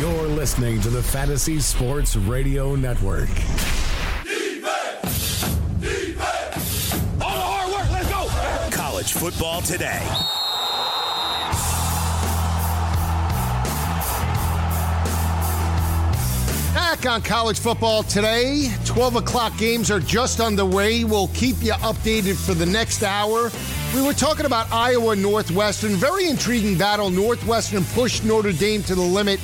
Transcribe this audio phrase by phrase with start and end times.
[0.00, 3.28] You're listening to the Fantasy Sports Radio Network.
[7.20, 8.74] All the hard work, let's go.
[8.74, 10.00] College football today.
[16.72, 18.70] Back on college football today.
[18.86, 21.04] 12 o'clock games are just underway.
[21.04, 23.50] We'll keep you updated for the next hour.
[23.94, 25.90] We were talking about Iowa Northwestern.
[25.96, 27.10] Very intriguing battle.
[27.10, 29.40] Northwestern pushed Notre Dame to the limit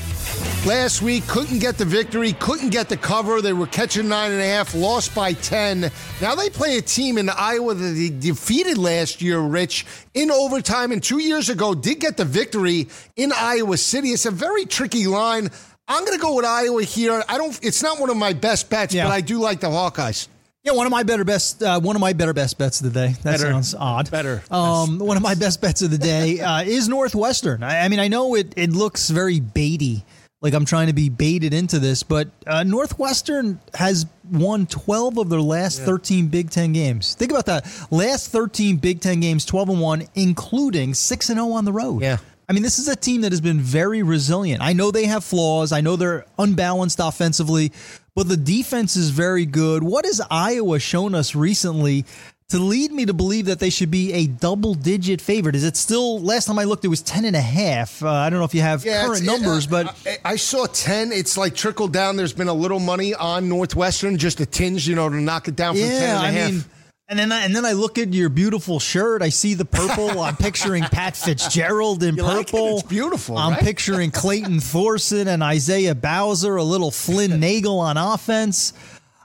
[0.67, 1.27] last week.
[1.27, 3.41] Couldn't get the victory, couldn't get the cover.
[3.41, 5.91] They were catching nine and a half, lost by 10.
[6.21, 10.93] Now they play a team in Iowa that they defeated last year, Rich, in overtime.
[10.93, 14.09] And two years ago, did get the victory in Iowa City.
[14.09, 15.51] It's a very tricky line.
[15.89, 17.23] I'm going to go with Iowa here.
[17.29, 17.59] I don't.
[17.63, 19.05] It's not one of my best bets, Yeah.
[19.05, 20.27] but I do like the Hawkeyes.
[20.65, 22.99] Yeah, one of my better best, uh, one of my better best bets of the
[22.99, 23.13] day.
[23.23, 23.53] That Better.
[23.53, 24.11] sounds odd.
[24.11, 24.43] Better.
[24.51, 27.63] Um, one of my best bets of the day uh, is Northwestern.
[27.63, 30.03] I, I mean, I know it it looks very baity,
[30.43, 35.29] like I'm trying to be baited into this, but uh, Northwestern has won 12 of
[35.29, 37.15] their last 13 Big Ten games.
[37.15, 37.67] Think about that.
[37.91, 42.03] Last 13 Big Ten games, 12 and one, including six and zero on the road.
[42.03, 42.19] Yeah.
[42.49, 44.63] I mean, this is a team that has been very resilient.
[44.63, 45.73] I know they have flaws.
[45.73, 47.73] I know they're unbalanced offensively,
[48.15, 49.83] but the defense is very good.
[49.83, 52.05] What has Iowa shown us recently
[52.51, 55.57] to lead me to believe that they should be a double digit favorite?
[55.57, 58.03] Is it still, last time I looked, it was 10 and a half.
[58.03, 60.67] Uh, I don't know if you have current it's- numbers, uh, but I, I saw
[60.67, 61.11] 10.
[61.13, 62.17] It's like trickled down.
[62.17, 65.57] There's been a little money on Northwestern, just a tinge, you know, to knock it
[65.57, 66.53] down from 10 and a yeah, I half.
[66.53, 66.65] mean,
[67.09, 69.23] and then I, and then I look at your beautiful shirt.
[69.23, 70.21] I see the purple.
[70.23, 72.53] I'm picturing Pat Fitzgerald in You like it?
[72.53, 72.79] purple.
[72.79, 73.63] It's beautiful, I'm right?
[73.63, 78.73] picturing Clayton Thorson and Isaiah Bowser, a little Flynn Nagel on offense.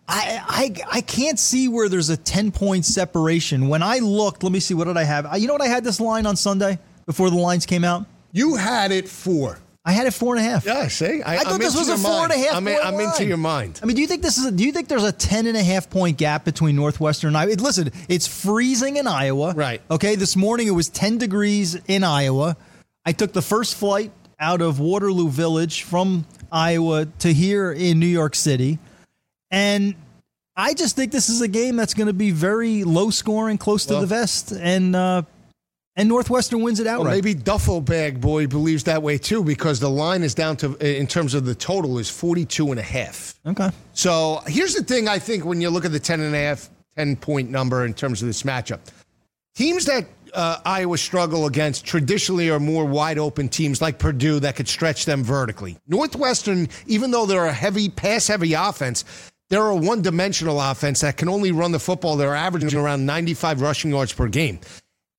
[0.08, 0.42] I,
[0.92, 3.68] I I can't see where there's a 10 point separation.
[3.70, 5.26] When I looked, let me see, what did I have?
[5.26, 8.06] Uh, You know what I had this line on Sunday before the lines came out?
[8.34, 9.58] you had it four.
[9.84, 10.64] I had it four and a half.
[10.66, 11.22] Yeah, see?
[11.24, 12.48] I, I thought I'm this was a four and a mind.
[12.48, 13.80] half I'm, in- I'm into your mind.
[13.82, 14.46] I mean, do you think this is?
[14.46, 17.38] A, do you think there's a 10 and a half point gap between Northwestern and
[17.38, 17.54] Iowa?
[17.56, 19.54] Listen, it's freezing in Iowa.
[19.56, 19.82] Right.
[19.90, 20.16] Okay.
[20.16, 22.58] This morning it was 10 degrees in Iowa.
[23.06, 28.06] I took the first flight out of Waterloo Village from Iowa to here in New
[28.06, 28.78] York City,
[29.52, 29.96] and
[30.56, 33.86] I just think this is a game that's going to be very low scoring, close
[33.88, 35.24] to the vest, and uh,
[35.96, 37.06] and Northwestern wins it outright.
[37.06, 40.76] Well, maybe Duffel Bag Boy believes that way too because the line is down to,
[40.78, 43.36] in terms of the total, is 42 and a half.
[43.46, 43.70] Okay.
[43.94, 46.70] So here's the thing I think when you look at the 10 and a half,
[46.96, 48.80] 10 point number in terms of this matchup.
[49.54, 54.56] Teams that uh, Iowa struggle against traditionally are more wide open teams like Purdue that
[54.56, 55.78] could stretch them vertically.
[55.88, 59.04] Northwestern, even though they're a heavy, pass heavy offense,
[59.52, 62.16] they're a one dimensional offense that can only run the football.
[62.16, 64.62] They're averaging around 95 rushing yards per game.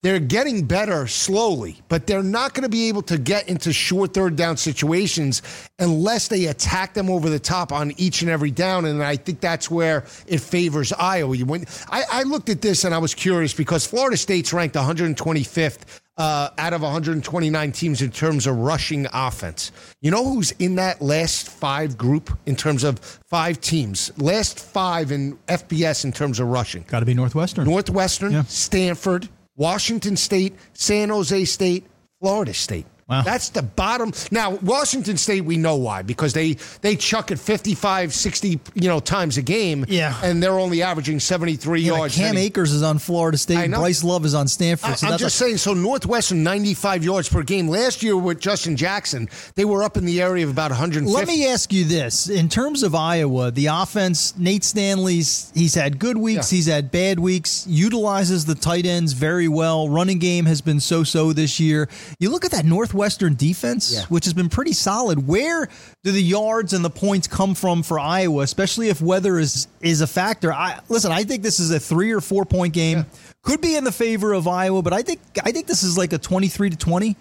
[0.01, 4.13] They're getting better slowly, but they're not going to be able to get into short
[4.13, 5.43] third down situations
[5.77, 8.85] unless they attack them over the top on each and every down.
[8.85, 11.37] And I think that's where it favors Iowa.
[11.45, 16.01] Went, I, I looked at this and I was curious because Florida State's ranked 125th
[16.17, 19.71] uh, out of 129 teams in terms of rushing offense.
[20.01, 24.11] You know who's in that last five group in terms of five teams?
[24.17, 26.85] Last five in FBS in terms of rushing.
[26.87, 27.65] Got to be Northwestern.
[27.65, 28.43] Northwestern, Yeah.
[28.43, 31.85] Stanford, Washington State, San Jose State,
[32.21, 32.85] Florida State.
[33.13, 33.21] Wow.
[33.21, 34.11] That's the bottom.
[34.31, 38.99] Now, Washington State, we know why because they they chuck it 55, 60, you know,
[38.99, 39.85] times a game.
[39.87, 40.19] Yeah.
[40.23, 42.15] And they're only averaging 73 Yeah, yards.
[42.15, 43.69] Cam Any- Akers is on Florida State.
[43.71, 44.91] Bryce Love is on Stanford.
[44.91, 45.57] I, so am just saying.
[45.57, 47.67] So Northwestern, 95 yards per game.
[47.67, 51.13] Last year with Justin Jackson, they were up in the area of about 150.
[51.15, 55.99] Let me ask you this: in terms of Iowa, the offense, Nate Stanley's he's had
[55.99, 56.55] good weeks, Yeah.
[56.57, 57.65] he's had bad weeks.
[57.67, 59.87] Utilizes the tight ends very well.
[59.89, 61.87] Running game has been so-so this year.
[62.19, 64.05] You look at that Northwestern defense, Yeah.
[64.09, 65.27] which has been pretty solid.
[65.27, 65.67] Where
[66.03, 70.01] do the yards and the points come from for Iowa, especially if weather is is
[70.01, 70.51] a factor?
[70.53, 71.11] I listen.
[71.11, 73.05] I think this is a three or four point game.
[73.43, 76.13] Could be in the favor of Iowa, but I think I think this is like
[76.13, 77.15] a twenty-three to twenty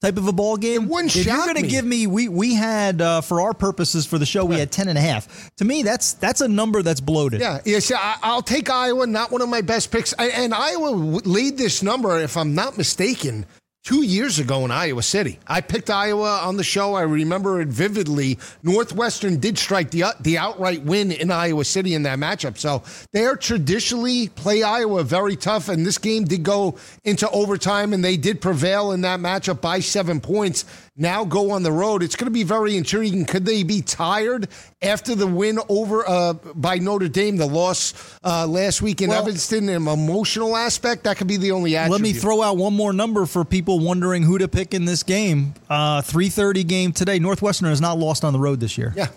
[0.00, 0.84] type of a ball game.
[0.84, 4.06] It wouldn't if you're going to give me, we we had uh, for our purposes
[4.06, 5.50] for the show, we had ten and a half.
[5.56, 7.40] To me, that's that's a number that's bloated.
[7.40, 9.06] Yeah, yes, I, I'll take Iowa.
[9.06, 10.14] Not one of my best picks.
[10.18, 13.44] I, and Iowa laid this number, if I'm not mistaken,
[13.84, 15.38] two years ago in Iowa City.
[15.46, 16.94] I picked Iowa on the show.
[16.94, 18.38] I remember it vividly.
[18.62, 22.58] Northwestern did strike the uh, the outright win in Iowa City in that matchup.
[22.58, 22.82] So
[23.12, 28.04] they are traditionally play Iowa very tough, and this game did go into overtime, and
[28.04, 30.64] they did prevail in that matchup by seven points
[30.98, 32.02] now go on the road.
[32.02, 33.24] It's going to be very intriguing.
[33.24, 34.48] Could they be tired
[34.82, 39.22] after the win over uh, by Notre Dame, the loss uh, last week in well,
[39.22, 41.04] Evanston, an emotional aspect?
[41.04, 42.02] That could be the only attribute.
[42.02, 45.04] Let me throw out one more number for people wondering who to pick in this
[45.04, 45.54] game.
[45.70, 47.18] Uh, 3.30 game today.
[47.18, 48.92] Northwestern has not lost on the road this year.
[48.96, 49.08] Yeah.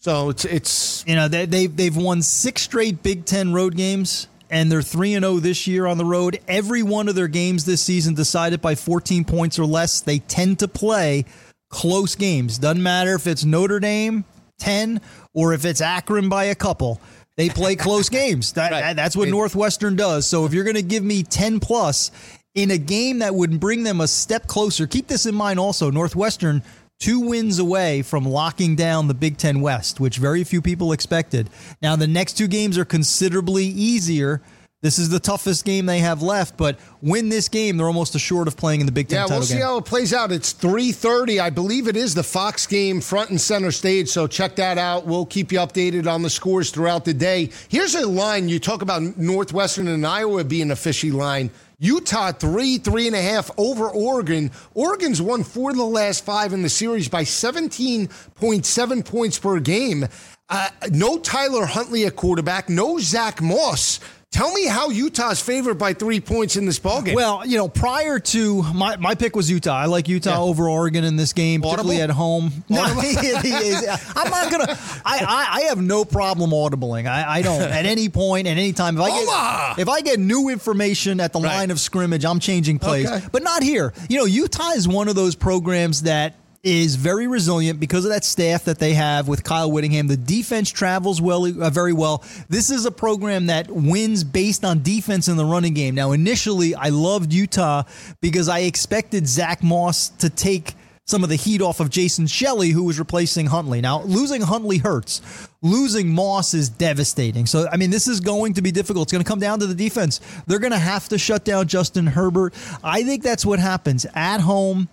[0.00, 4.28] So it's it's you know they they've, they've won six straight Big Ten road games
[4.50, 6.40] and they're 3 and 0 this year on the road.
[6.48, 10.00] Every one of their games this season decided by 14 points or less.
[10.00, 11.24] They tend to play
[11.70, 12.58] close games.
[12.58, 14.24] Doesn't matter if it's Notre Dame
[14.58, 15.00] 10
[15.34, 17.00] or if it's Akron by a couple.
[17.36, 18.52] They play close games.
[18.52, 18.96] That, right.
[18.96, 20.26] that's what Northwestern does.
[20.26, 22.10] So if you're going to give me 10 plus
[22.54, 25.90] in a game that would bring them a step closer, keep this in mind also.
[25.90, 26.62] Northwestern
[26.98, 31.48] two wins away from locking down the Big Ten West, which very few people expected.
[31.80, 34.42] Now, the next two games are considerably easier.
[34.80, 38.46] This is the toughest game they have left, but win this game, they're almost assured
[38.46, 39.26] of playing in the Big Ten.
[39.26, 39.64] Yeah, we'll see game.
[39.64, 40.30] how it plays out.
[40.30, 44.08] It's three thirty, I believe it is the Fox game, front and center stage.
[44.08, 45.04] So check that out.
[45.04, 47.50] We'll keep you updated on the scores throughout the day.
[47.68, 51.50] Here's a line you talk about Northwestern and Iowa being a fishy line.
[51.80, 54.50] Utah three, three and a half over Oregon.
[54.74, 60.08] Oregon's won four of the last five in the series by 17.7 points per game.
[60.48, 64.00] Uh, no Tyler Huntley at quarterback, no Zach Moss.
[64.30, 67.14] Tell me how Utah's favored by three points in this ballgame.
[67.14, 69.72] Well, you know, prior to my, my pick was Utah.
[69.72, 70.40] I like Utah yeah.
[70.40, 72.10] over Oregon in this game, particularly Audible?
[72.10, 72.52] at home.
[72.68, 74.78] No, I'm not gonna.
[75.04, 77.06] I, I, I have no problem audibling.
[77.06, 78.98] I, I don't at any point at any time.
[78.98, 81.56] If I get if I get new information at the right.
[81.56, 83.10] line of scrimmage, I'm changing plays.
[83.10, 83.26] Okay.
[83.32, 83.94] But not here.
[84.10, 86.34] You know, Utah is one of those programs that
[86.68, 90.06] is very resilient because of that staff that they have with Kyle Whittingham.
[90.06, 92.22] The defense travels well, uh, very well.
[92.48, 95.94] This is a program that wins based on defense in the running game.
[95.94, 97.84] Now, initially, I loved Utah
[98.20, 100.74] because I expected Zach Moss to take
[101.08, 103.80] some of the heat off of Jason Shelley, who was replacing Huntley.
[103.80, 105.22] Now, losing Huntley hurts.
[105.62, 107.46] Losing Moss is devastating.
[107.46, 109.06] So, I mean, this is going to be difficult.
[109.06, 110.20] It's going to come down to the defense.
[110.46, 112.52] They're going to have to shut down Justin Herbert.
[112.84, 114.88] I think that's what happens at home.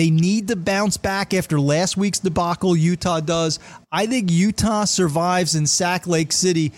[0.00, 2.74] They need to bounce back after last week's debacle.
[2.74, 3.58] Utah does.
[3.92, 6.72] I think Utah survives in Sac Lake City,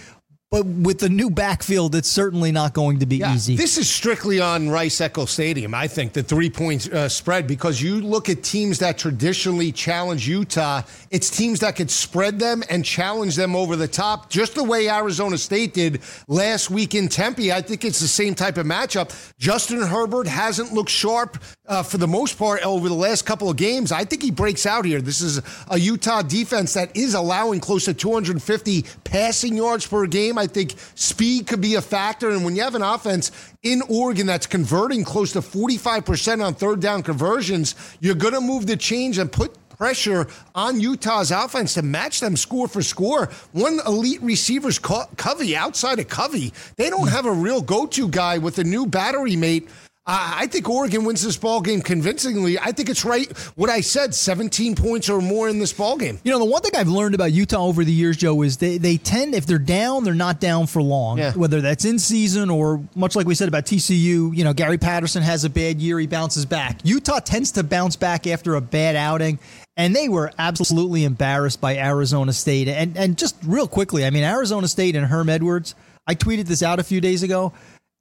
[0.52, 3.56] but with the new backfield, it's certainly not going to be yeah, easy.
[3.56, 7.80] This is strictly on Rice Eccles Stadium, I think, the three point uh, spread, because
[7.80, 12.84] you look at teams that traditionally challenge Utah, it's teams that could spread them and
[12.84, 17.50] challenge them over the top, just the way Arizona State did last week in Tempe.
[17.50, 19.10] I think it's the same type of matchup.
[19.38, 23.56] Justin Herbert hasn't looked sharp uh, for the most part over the last couple of
[23.56, 23.90] games.
[23.90, 25.00] I think he breaks out here.
[25.00, 25.40] This is
[25.70, 30.36] a Utah defense that is allowing close to 250 passing yards per game.
[30.42, 32.30] I think speed could be a factor.
[32.30, 33.30] And when you have an offense
[33.62, 38.66] in Oregon that's converting close to 45% on third down conversions, you're going to move
[38.66, 43.30] the change and put pressure on Utah's offense to match them score for score.
[43.52, 46.52] One elite receiver's Covey outside of Covey.
[46.76, 49.68] They don't have a real go-to guy with a new battery mate
[50.04, 52.58] I think Oregon wins this ball game convincingly.
[52.58, 56.18] I think it's right what I said, 17 points or more in this ball game.
[56.24, 58.78] You know, the one thing I've learned about Utah over the years, Joe, is they,
[58.78, 61.18] they tend, if they're down, they're not down for long.
[61.18, 61.32] Yeah.
[61.34, 65.22] Whether that's in season or much like we said about TCU, you know, Gary Patterson
[65.22, 66.80] has a bad year, he bounces back.
[66.82, 69.38] Utah tends to bounce back after a bad outing
[69.76, 72.68] and they were absolutely embarrassed by Arizona State.
[72.68, 75.74] And and just real quickly, I mean, Arizona State and Herm Edwards.
[76.06, 77.52] I tweeted this out a few days ago.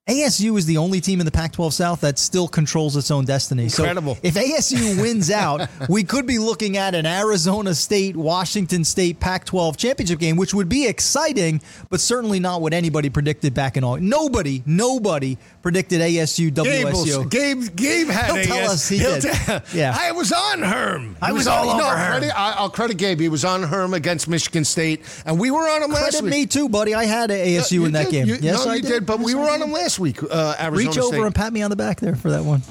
[0.09, 3.23] ASU is the only team in the Pac 12 South that still controls its own
[3.23, 3.65] destiny.
[3.65, 4.15] Incredible.
[4.15, 9.19] So if ASU wins out, we could be looking at an Arizona State, Washington State
[9.19, 13.77] Pac 12 championship game, which would be exciting, but certainly not what anybody predicted back
[13.77, 14.03] in August.
[14.03, 17.29] Nobody, nobody predicted ASU WSU.
[17.29, 19.23] Gabe, Gabe had He'll tell us he did.
[19.71, 19.95] Yeah.
[19.97, 21.15] I was on Herm.
[21.21, 22.19] I was, was all over Herm.
[22.19, 23.19] Credit, I'll credit Gabe.
[23.19, 26.31] He was on Herm against Michigan State, and we were on him credit last week.
[26.31, 26.95] me too, buddy.
[26.95, 28.11] I had ASU in that did.
[28.11, 28.27] game.
[28.27, 28.89] You, yes, no, I you did.
[28.89, 30.21] did but yes, we were on him last week.
[30.23, 31.25] Uh, Arizona Reach over State.
[31.25, 32.61] and pat me on the back there for that one.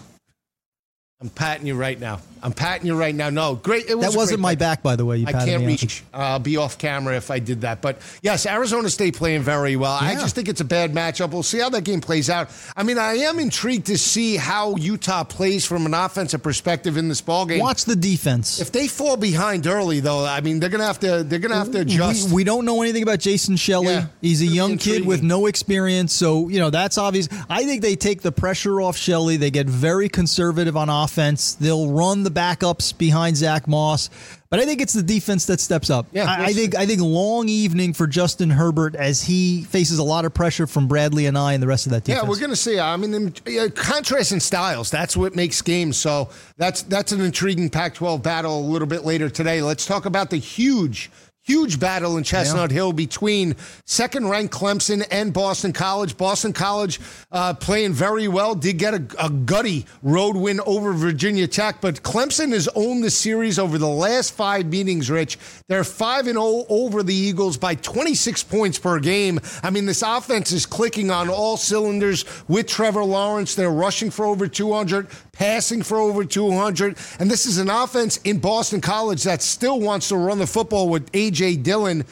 [1.21, 2.21] I'm patting you right now.
[2.43, 3.31] I'm patting you right now.
[3.31, 3.89] No, great.
[3.89, 5.19] It was That wasn't my back, by the way.
[5.19, 6.03] You I can't reach.
[6.13, 7.83] Uh, I'll be off camera if I did that.
[7.83, 9.99] But yes, Arizona State playing very well.
[10.01, 11.31] I just think it's a bad matchup.
[11.31, 12.51] We'll see how that game plays out.
[12.77, 17.09] I mean, I am intrigued to see how Utah plays from an offensive perspective in
[17.09, 17.61] this ball game.
[17.61, 18.61] Watch the defense.
[18.61, 21.23] If they fall behind early, though, I mean, they're gonna have to.
[21.23, 22.29] They're gonna have to adjust.
[22.29, 23.89] We, we don't know anything about Jason Shelley.
[23.89, 27.29] Yeah, He's a it'll young kid with no experience, so you know that's obvious.
[27.49, 29.37] I think they take the pressure off Shelley.
[29.37, 31.55] They get very conservative on offense.
[31.55, 34.11] They'll run the backups behind Zach Moss,
[34.51, 36.07] but I think it's the defense that steps up.
[36.13, 40.03] Yeah, I, I think I think long evening for Justin Herbert as he faces a
[40.03, 42.25] lot of pressure from Bradlee Anae and the rest of that defense.
[42.25, 42.79] Yeah, we're going to see.
[42.79, 43.33] I mean,
[43.71, 44.91] contrast in styles.
[44.91, 45.97] That's what makes games.
[45.97, 49.63] So that's that's an intriguing Pac-12 battle a little bit later today.
[49.63, 51.11] Let's talk about the huge.
[51.43, 53.57] Huge battle in Chestnut Hill between
[53.87, 56.19] second-ranked Clemson and Boston College.
[56.19, 57.01] Boston College
[57.33, 58.55] uh, playing very well.
[58.55, 63.11] Did get a, a gutty road win over Virginia Tech, but Clemson has owned the
[63.11, 65.11] series over the last five meetings.
[65.11, 69.41] Rich, they're five and zero over the Eagles by 26 points per game.
[69.63, 73.55] I mean, this offense is clicking on all cylinders with Trevor Lawrence.
[73.55, 78.39] They're rushing for over 200, passing for over 200, and this is an offense in
[78.39, 82.05] Boston College that still wants to run the football with AJ Dillon.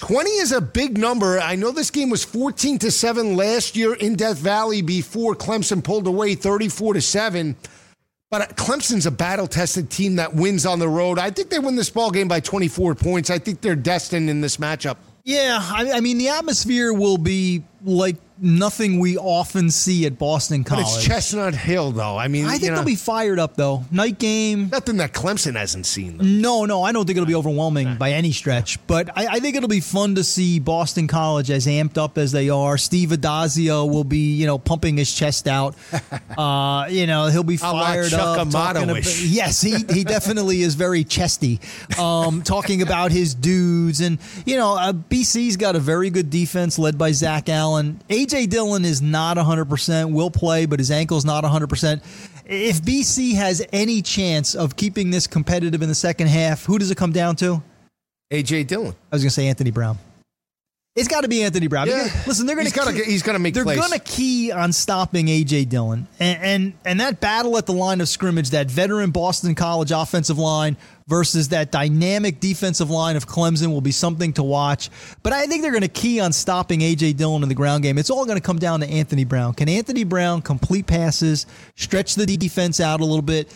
[0.00, 1.40] 20 is a big number.
[1.40, 5.82] I know this game was 14 to 7 last year in Death Valley before Clemson
[5.82, 7.56] pulled away 34 to 7.
[8.30, 11.18] But Clemson's a battle-tested team that wins on the road.
[11.18, 13.30] I think they win this ball game by 24 points.
[13.30, 14.98] I think they're destined in this matchup.
[15.24, 20.62] Yeah, I, I mean the atmosphere will be like nothing we often see at Boston
[20.62, 20.86] But College.
[20.96, 22.16] it's Chestnut Hill, though.
[22.16, 23.84] I mean, I think you know, they'll be fired up though.
[23.90, 24.68] Night game.
[24.70, 26.18] nothing that Clemson hasn't seen.
[26.18, 26.24] Though.
[26.24, 28.78] No, no, I don't think it'll be overwhelming by any stretch.
[28.86, 32.32] But I, I think it'll be fun to see Boston College as amped up as
[32.32, 32.78] they are.
[32.78, 35.74] Steve Addazio will be, you know, pumping his chest out.
[36.38, 38.48] Uh, you know, he'll be fired Chuck up.
[38.48, 38.76] about-
[39.22, 41.58] yes, he, he definitely is very chesty.
[41.98, 44.00] Um, talking about his dudes.
[44.00, 48.00] And, you know, uh, BC's got a very good defense led by Zach Allen.
[48.28, 48.46] A.J.
[48.48, 52.02] Dillon is not 100%, will play, but his ankle's not 100%.
[52.44, 56.90] If BC has any chance of keeping this competitive in the second half, who does
[56.90, 57.62] it come down to?
[58.30, 58.94] AJ Dillon.
[59.10, 59.96] I was going to say Anthony Brown.
[60.94, 61.88] It's got to be Anthony Brown.
[61.88, 62.06] Yeah.
[62.26, 65.28] Listen, they're going He's gotta get- he's gotta make They're going to key on stopping
[65.28, 69.54] AJ Dillon, and, and and that battle at the line of scrimmage, that veteran Boston
[69.54, 70.76] College offensive line
[71.08, 74.90] versus that dynamic defensive line of Clemson, will be something to watch.
[75.22, 77.98] But I think they're going to key on stopping AJ Dillon in the ground game.
[77.98, 79.54] It's all going to come down to Anthony Brown.
[79.54, 81.46] Can Anthony Brown complete passes,
[81.76, 83.52] stretch the defense out a little bit,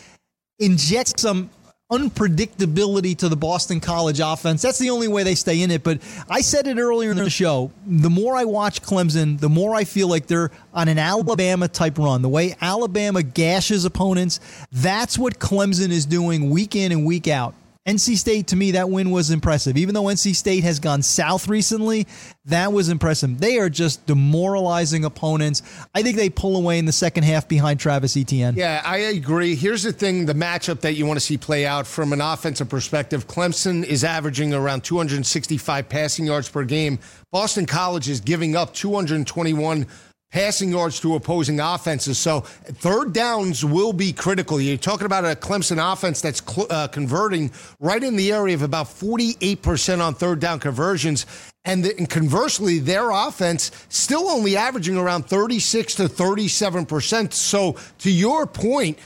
[0.59, 1.51] inject some
[1.93, 4.63] unpredictability to the Boston College offense.
[4.63, 5.83] That's the only way they stay in it.
[5.83, 7.71] But I said it earlier in the show.
[7.87, 11.99] The more I watch Clemson, the more I feel like they're on an Alabama type
[11.99, 12.23] run.
[12.23, 14.41] The way Alabama gashes opponents,
[14.73, 17.55] that's what Clemson is doing week in and week out.
[17.87, 19.77] NC State, to me, that win was impressive.
[19.77, 22.07] Even though NC State has gone south recently,
[22.45, 23.41] that was impressive.
[23.41, 25.63] They are just demoralizing opponents.
[25.93, 28.55] I think they pull away in the second half behind Travis Etienne.
[28.57, 29.57] Yeah, I agree.
[29.57, 32.69] Here's the thing the matchup that you want to see play out from an offensive
[32.69, 37.01] perspective Clemson is averaging around 265 passing yards per game.
[37.33, 39.89] Boston College is giving up 221
[40.33, 42.19] passing yards to opposing offenses.
[42.19, 44.61] So third downs will be critical.
[44.61, 48.63] You're talking about a Clemson offense that's cl- uh, converting right in the area of
[48.63, 51.27] about 48% on third down conversions.
[51.65, 57.33] And, the, and conversely, their offense still only averaging around 36 to 37%.
[57.33, 58.99] So to your point,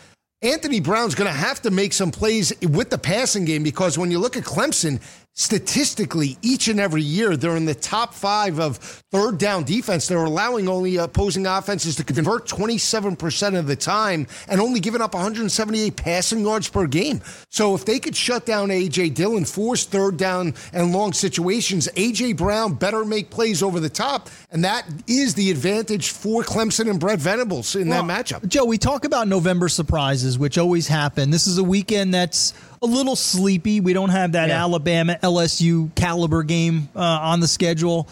[0.42, 4.10] Anthony Brown's going to have to make some plays with the passing game because when
[4.10, 5.00] you look at Clemson,
[5.36, 10.08] statistically, each and every year, they're in the top five of third down defense.
[10.08, 15.02] They're allowing only uh, opposing offenses to convert 27% of the time and only giving
[15.02, 17.20] up 178 passing yards per game.
[17.50, 19.10] So if they could shut down A.J.
[19.10, 22.32] Dillon, force third down and long situations, A.J.
[22.32, 24.30] Brown better make plays over the top.
[24.50, 28.48] And that is the advantage for Clemson and Brent Venables in that matchup.
[28.48, 31.30] Joe, we talk about November surprises, which always happen.
[31.30, 33.80] This is a weekend that's a little sleepy.
[33.80, 34.62] We don't have that Yeah.
[34.62, 38.08] Alabama LSU caliber game uh, on the schedule.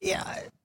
[0.00, 0.24] Yeah.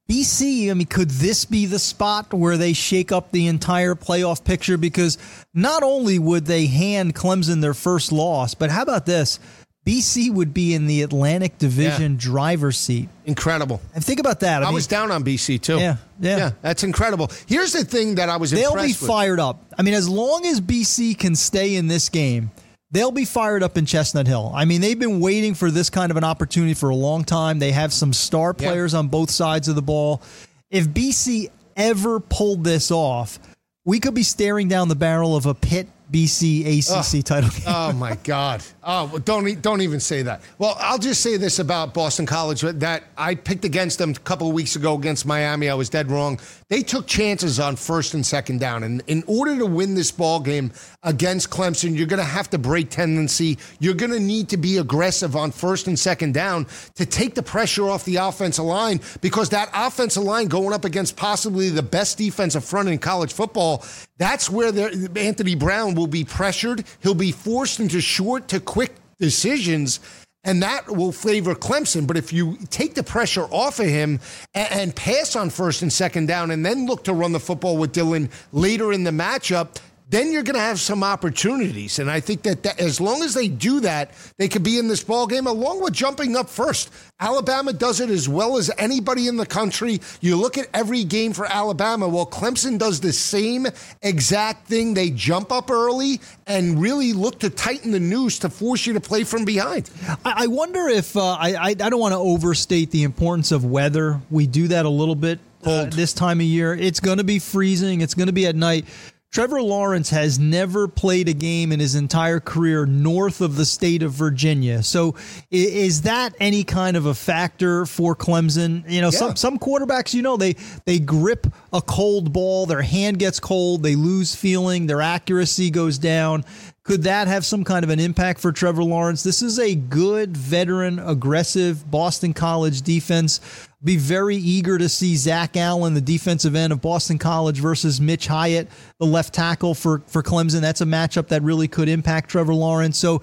[0.10, 4.44] BC, I mean, could this be the spot where they shake up the entire playoff
[4.44, 4.78] picture?
[4.78, 5.18] Because
[5.54, 9.40] not only would they hand Clemson their first loss, but how about this?
[9.86, 13.10] BC would be in the Atlantic Division driver's seat.
[13.26, 13.82] Incredible.
[13.96, 14.62] And think about that.
[14.62, 15.80] I, I mean, was down on BC too.
[15.80, 16.52] Yeah, yeah.
[16.62, 17.32] that's incredible.
[17.48, 18.98] Here's the thing that I was they'll be with.
[18.98, 19.64] fired up.
[19.80, 22.52] I mean, as long as BC can stay in this game,
[22.92, 24.52] they'll be fired up in Chestnut Hill.
[24.54, 27.60] I mean, they've been waiting for this kind of an opportunity for a long time.
[27.60, 28.68] They have some star Yeah.
[28.70, 30.22] players on both sides of the ball.
[30.70, 33.40] If BC ever pulled this off,
[33.86, 37.64] we could be staring down the barrel of a Pitt BC ACC title game.
[37.68, 38.62] Oh my God!
[38.84, 40.42] Oh, well, don't don't even say that.
[40.58, 44.48] Well, I'll just say this about Boston College that I picked against them a couple
[44.48, 45.70] of weeks ago against Miami.
[45.70, 46.40] I was dead wrong.
[46.68, 50.40] They took chances on first and second down, and in order to win this ball
[50.40, 50.72] game
[51.04, 53.60] against Clemson, you're going to have to break tendency.
[53.80, 57.44] You're going to need to be aggressive on first and second down to take the
[57.44, 62.18] pressure off the offensive line because that offensive line going up against possibly the best
[62.18, 63.84] defensive front in college football.
[64.18, 64.68] That's where
[65.16, 66.84] Anthony Brown will be pressured.
[67.02, 70.00] He'll be forced into short to quick decisions
[70.46, 72.08] and that will favor Clemson.
[72.08, 74.22] But if you take the pressure off of him
[74.54, 77.76] and, and, pass on first and second down and then look to run the football
[77.76, 79.76] with Dillon later in the matchup,
[80.12, 81.98] then you're going to have some opportunities.
[81.98, 84.90] And I think that, that, as long as they do that, they could be in
[84.90, 86.92] this ball game along with jumping up first.
[87.20, 90.02] Alabama does it as well as anybody in the country.
[90.20, 92.10] You look at every game for Alabama.
[92.10, 93.68] Well, Clemson does the same
[94.02, 94.94] exact thing.
[94.94, 99.00] They jump up early and really look to tighten the noose to force you to
[99.00, 99.90] play from behind.
[100.26, 104.20] I wonder if uh, I, I don't want to overstate the importance of weather.
[104.30, 106.74] We do that a little bit uh, this time of year.
[106.74, 108.02] It's going to be freezing.
[108.02, 108.86] It's going to be at night.
[109.32, 114.04] Trevor Lawrence has never played a game in his entire career north of the state
[114.04, 114.84] of Virginia.
[114.84, 115.16] So
[115.50, 118.84] is that any kind of a factor for Clemson?
[118.92, 119.18] You know, yeah.
[119.18, 123.84] some some quarterbacks, you know, they they grip a cold ball, their hand gets cold,
[123.84, 126.44] they lose feeling, their accuracy goes down.
[126.84, 129.24] Could that have some kind of an impact for Trevor Lawrence?
[129.24, 133.40] This is a good veteran, aggressive Boston College defense
[133.84, 138.28] be very eager to see Zach Allen, the defensive end of Boston College, versus Mitch
[138.28, 138.68] Hyatt,
[139.00, 140.62] the left tackle for, for Clemson.
[140.62, 142.98] That's a matchup that really could impact Trevor Lawrence.
[142.98, 143.22] So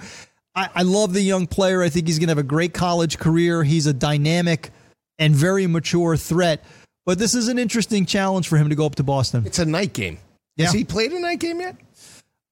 [0.54, 1.82] I, I love the young player.
[1.82, 3.62] I think he's going to have a great college career.
[3.62, 4.70] He's a dynamic
[5.18, 6.64] and very mature threat.
[7.06, 9.46] But this is an interesting challenge for him to go up to Boston.
[9.46, 10.18] It's a night game.
[10.56, 10.66] Yeah.
[10.66, 11.76] Has he played a night game yet?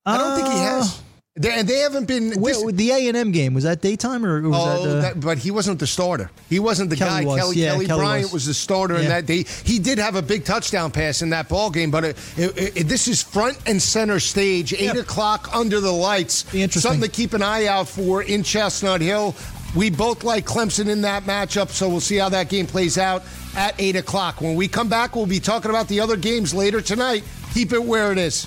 [0.06, 1.02] I don't uh, think he has.
[1.38, 2.40] They, and they haven't been.
[2.40, 5.20] Wait, the A and M game was that daytime or was oh, that, uh, that,
[5.20, 6.30] but he wasn't the starter.
[6.48, 7.26] He wasn't the Kelly guy.
[7.26, 7.40] Was.
[7.40, 8.32] Kelly, yeah, Kelly, Kelly Bryant was.
[8.32, 8.46] was.
[8.46, 9.00] the starter yeah.
[9.00, 9.26] in that.
[9.26, 9.44] day.
[9.64, 12.88] he did have a big touchdown pass in that ball game, but it, it, it,
[12.88, 14.96] this is front and center stage, eight yep.
[14.96, 16.46] o'clock under the lights.
[16.54, 16.80] Interesting.
[16.80, 19.34] Something to keep an eye out for in Chestnut Hill.
[19.76, 23.24] We both like Clemson in that matchup, so we'll see how that game plays out
[23.54, 24.40] at eight o'clock.
[24.40, 27.24] When we come back, we'll be talking about the other games later tonight.
[27.52, 28.46] Keep it where it is.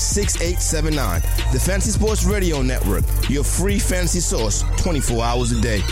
[0.00, 1.20] 6879.
[1.52, 5.82] The Fantasy Sports Radio Network, your free fantasy source 24 hours a day.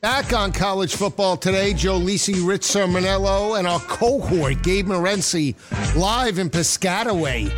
[0.00, 5.54] Back on college football today, Joe Lisi, Rich Cirminiello, and our cohort, Gabe Morency,
[5.94, 7.52] live in Piscataway,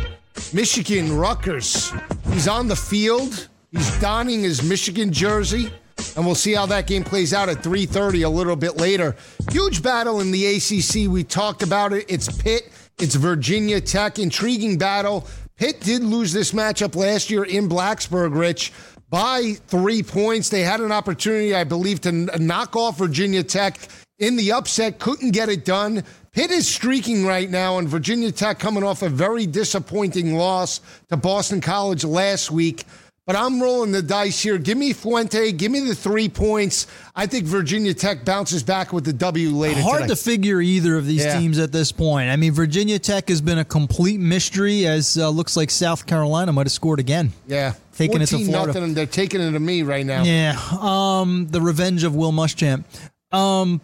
[0.53, 1.93] Michigan, Rutgers.
[2.31, 3.47] He's on the field.
[3.71, 5.71] He's donning his Michigan jersey,
[6.15, 9.15] and we'll see how that game plays out at 3:30 a little bit later.
[9.51, 11.07] Huge battle in the ACC.
[11.07, 12.05] We talked about it.
[12.07, 12.69] It's Pitt.
[12.99, 14.19] It's Virginia Tech.
[14.19, 15.27] Intriguing battle.
[15.55, 18.73] Pitt did lose this matchup last year in Blacksburg, Rich
[19.09, 20.49] by three points.
[20.49, 23.77] They had an opportunity, I believe, to knock off Virginia Tech
[24.19, 26.03] in the upset, couldn't get it done.
[26.31, 31.17] Pitt is streaking right now, and Virginia Tech coming off a very disappointing loss to
[31.17, 32.85] Boston College last week.
[33.25, 34.57] But I'm rolling the dice here.
[34.57, 35.53] Give me Fuente.
[35.53, 36.87] Give me the three points.
[37.15, 39.79] I think Virginia Tech bounces back with the W later.
[39.81, 41.39] Hard to figure either of these yeah.
[41.39, 42.29] teams at this point.
[42.29, 46.51] I mean, Virginia Tech has been a complete mystery, as uh, looks like South Carolina
[46.51, 47.31] might have scored again.
[47.47, 48.73] Yeah, taking it to Florida.
[48.73, 50.23] Nothing, they're taking it to me right now.
[50.23, 52.83] Yeah, um, the revenge of Will Muschamp.
[53.31, 53.79] Um,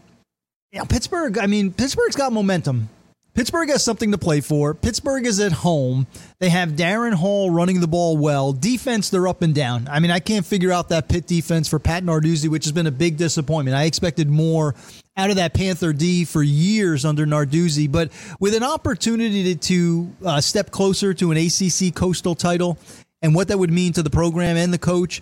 [0.74, 1.38] yeah, Pittsburgh.
[1.38, 2.90] I mean, Pittsburgh's got momentum.
[3.40, 4.74] Pittsburgh has something to play for.
[4.74, 6.08] Pittsburgh is at home.
[6.40, 8.52] They have Darrin Hall running the ball well.
[8.52, 9.88] Defense, they're up and down.
[9.90, 12.86] I mean, I can't figure out that Pitt defense for Pat Narduzzi, which has been
[12.86, 13.78] a big disappointment.
[13.78, 14.76] I expected more
[15.16, 20.16] out of that Panther D for years under Narduzzi, but with an opportunity to, to
[20.26, 22.78] uh, step closer to an ACC coastal title
[23.22, 25.22] and what that would mean to the program and the coach,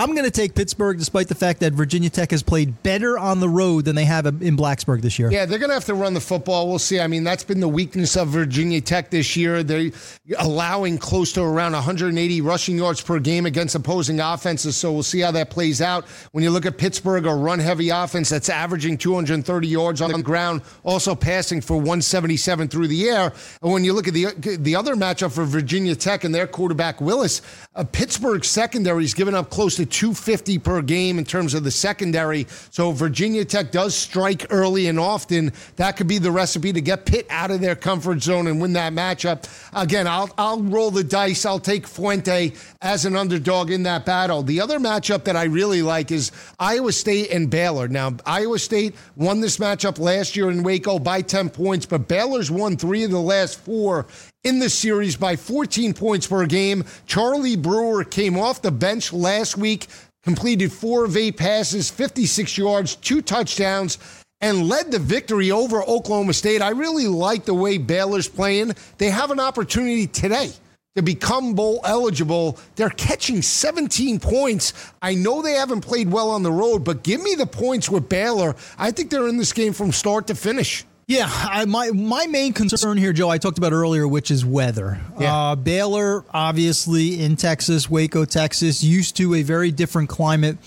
[0.00, 3.40] I'm going to take Pittsburgh despite the fact that Virginia Tech has played better on
[3.40, 5.28] the road than they have in Blacksburg this year.
[5.28, 6.68] Yeah, they're going to have to run the football.
[6.68, 7.00] We'll see.
[7.00, 9.64] I mean, that's been the weakness of Virginia Tech this year.
[9.64, 9.90] They're
[10.38, 14.76] allowing close to around 180 rushing yards per game against opposing offenses.
[14.76, 16.06] So we'll see how that plays out.
[16.30, 20.22] When you look at Pittsburgh, a run heavy offense that's averaging 230 yards on the
[20.22, 23.32] ground, also passing for 177 through the air.
[23.62, 24.26] And when you look at the
[24.60, 27.42] the other matchup for Virginia Tech and their quarterback Willis,
[27.74, 31.70] uh, Pittsburgh secondary is giving up close to 250 per game in terms of the
[31.70, 32.46] secondary.
[32.70, 35.52] So Virginia Tech does strike early and often.
[35.76, 38.72] That could be the recipe to get Pitt out of their comfort zone and win
[38.74, 39.44] that matchup.
[39.74, 41.44] Again, I'll I'll roll the dice.
[41.44, 44.42] I'll take Fuente as an underdog in that battle.
[44.42, 47.88] The other matchup that I really like is Iowa State and Baylor.
[47.88, 52.50] Now, Iowa State won this matchup last year in Waco by 10 points, but Baylor's
[52.50, 54.06] won 3 of the last 4
[54.48, 56.82] in the series by 14 points per game.
[57.06, 59.88] Charlie Brewer came off the bench last week,
[60.22, 63.98] completed four of eight passes, 56 yards, two touchdowns,
[64.40, 66.62] and led the victory over Oklahoma State.
[66.62, 68.72] I really like the way Baylor's playing.
[68.96, 70.50] They have an opportunity today
[70.96, 72.58] to become bowl eligible.
[72.76, 74.72] They're catching 17 points.
[75.02, 78.08] I know they haven't played well on the road, but give me the points with
[78.08, 78.56] Baylor.
[78.78, 80.86] I think they're in this game from start to finish.
[81.08, 85.00] Yeah, I, my my main concern here, Joe, I talked about earlier, which is weather.
[85.18, 85.34] Yeah.
[85.34, 90.58] Uh, Baylor, obviously in Texas, Waco, Texas, used to a very different climate.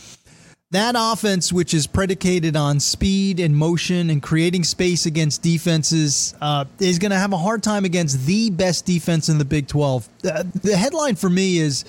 [0.71, 6.65] That offense, which is predicated on speed and motion and creating space against defenses, uh,
[6.79, 10.09] is going to have a hard time against the best defense in the Big 12.
[10.23, 11.85] Uh, the headline for me is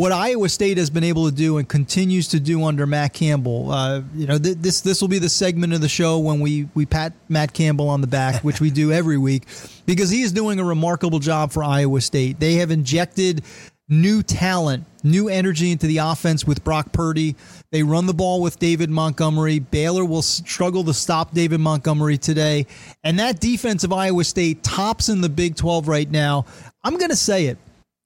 [0.00, 3.70] what Iowa State has been able to do and continues to do under Matt Campbell.
[3.70, 6.70] Uh, you know, th- this this will be the segment of the show when we
[6.72, 9.42] we pat Matt Campbell on the back, which we do every week,
[9.84, 12.40] because he is doing a remarkable job for Iowa State.
[12.40, 13.44] They have injected
[13.90, 17.36] new talent, new energy into the offense with Brock Purdy.
[17.70, 19.58] They run the ball with David Montgomery.
[19.58, 22.66] Baylor will struggle to stop David Montgomery today,
[23.04, 26.46] and that defense of Iowa State tops in the Big 12 right now.
[26.82, 27.58] I'm going to say it.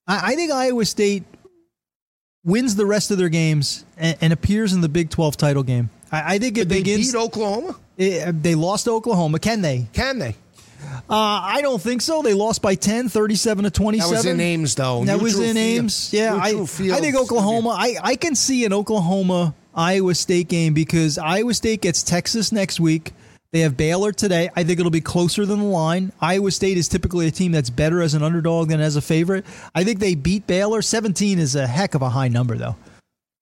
[0.08, 1.22] I, I think Iowa State
[2.44, 5.90] wins the rest of their games, and, and appears in the Big 12 title game.
[6.12, 7.12] I, I think it Did begins.
[7.12, 7.76] They beat Oklahoma.
[7.96, 9.38] It, uh, they lost to Oklahoma.
[9.38, 9.86] Can they?
[9.92, 10.36] Can they?
[11.08, 12.22] Uh, I don't think so.
[12.22, 14.10] They lost by 10, 37 to 27.
[14.10, 15.04] That was in Ames, though.
[15.04, 15.56] That Neutral was in field.
[15.56, 16.12] Ames.
[16.12, 17.70] Yeah, I, I think Oklahoma.
[17.70, 22.80] I, I can see an Oklahoma Iowa State game because Iowa State gets Texas next
[22.80, 23.12] week.
[23.54, 24.50] They have Baylor today.
[24.56, 26.10] I think it'll be closer than the line.
[26.20, 29.46] Iowa State is typically a team that's better as an underdog than as a favorite.
[29.76, 30.82] I think they beat Baylor.
[30.82, 32.74] 17 is a heck of a high number, though.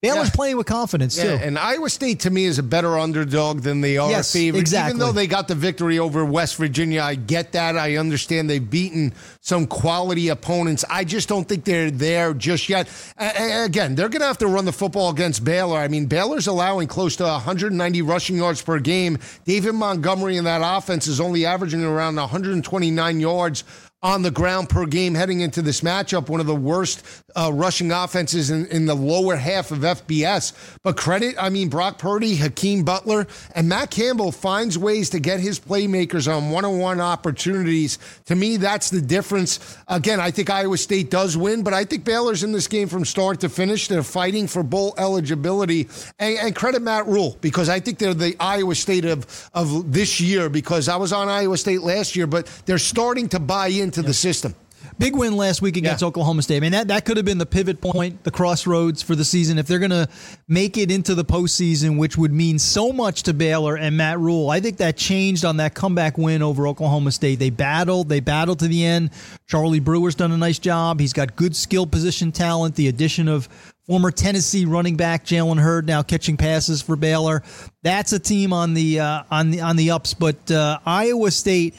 [0.03, 0.31] Baylor's Yeah.
[0.35, 1.43] playing with confidence, Yeah, too.
[1.43, 4.59] and Iowa State to me is a better underdog than they are Yes, favorite.
[4.59, 4.89] exactly.
[4.91, 7.77] Even though they got the victory over West Virginia, I get that.
[7.77, 10.83] I understand they've beaten some quality opponents.
[10.89, 12.87] I just don't think they're there just yet.
[13.17, 15.77] Again, they're going to have to run the football against Baylor.
[15.79, 19.17] I mean, Baylor's allowing close to 190 rushing yards per game.
[19.45, 23.63] David Montgomery in that offense is only averaging around 129 yards
[24.03, 26.27] on the ground per game heading into this matchup.
[26.27, 27.03] One of the worst
[27.35, 30.53] uh, rushing offenses in, in the lower half of FBS.
[30.83, 35.39] But credit, I mean, Brock Purdy, Hakeem Butler, and Matt Campbell finds ways to get
[35.39, 37.97] his playmakers on one on one opportunities.
[38.25, 39.77] To me, that's the difference.
[39.87, 43.05] Again, I think Iowa State does win, but I think Baylor's in this game from
[43.05, 43.87] start to finish.
[43.87, 45.87] They're fighting for bowl eligibility.
[46.19, 50.19] And, and credit Matt Rhule, because I think they're the Iowa State of, of this
[50.19, 54.07] year, because I was on Iowa State last year, but they're starting to buy into
[54.07, 54.55] the system.
[54.99, 56.09] Big win last week against Yeah.
[56.09, 56.57] Oklahoma State.
[56.57, 59.57] I mean, that, that could have been the pivot point, the crossroads for the season.
[59.57, 60.07] If they're going to
[60.47, 64.49] make it into the postseason, which would mean so much to Baylor and Matt Rhule,
[64.49, 67.39] I think that changed on that comeback win over Oklahoma State.
[67.39, 69.11] They battled, they battled to the end.
[69.47, 70.99] Charlie Brewer's done a nice job.
[70.99, 72.75] He's got good skill position talent.
[72.75, 73.47] The addition of
[73.87, 77.41] former Tennessee running back Jalen Hurd now catching passes for Baylor.
[77.83, 80.13] That's a team on the uh, on the on the ups.
[80.13, 81.75] But uh, Iowa State,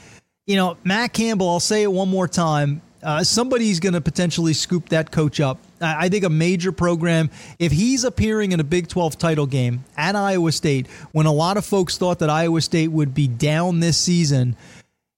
[0.47, 1.49] you know, Matt Campbell.
[1.49, 2.83] I'll say it one more time.
[3.03, 5.59] Uh, somebody's going to potentially scoop that coach up.
[5.81, 9.85] I I think a major program, if he's appearing in a Big 12 title game
[9.97, 13.81] at Iowa State, when a lot of folks thought that Iowa State would be down
[13.81, 14.57] this season,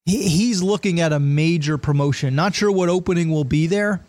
[0.04, 2.34] he, he's looking at a major promotion.
[2.34, 4.00] Not sure what opening will be there,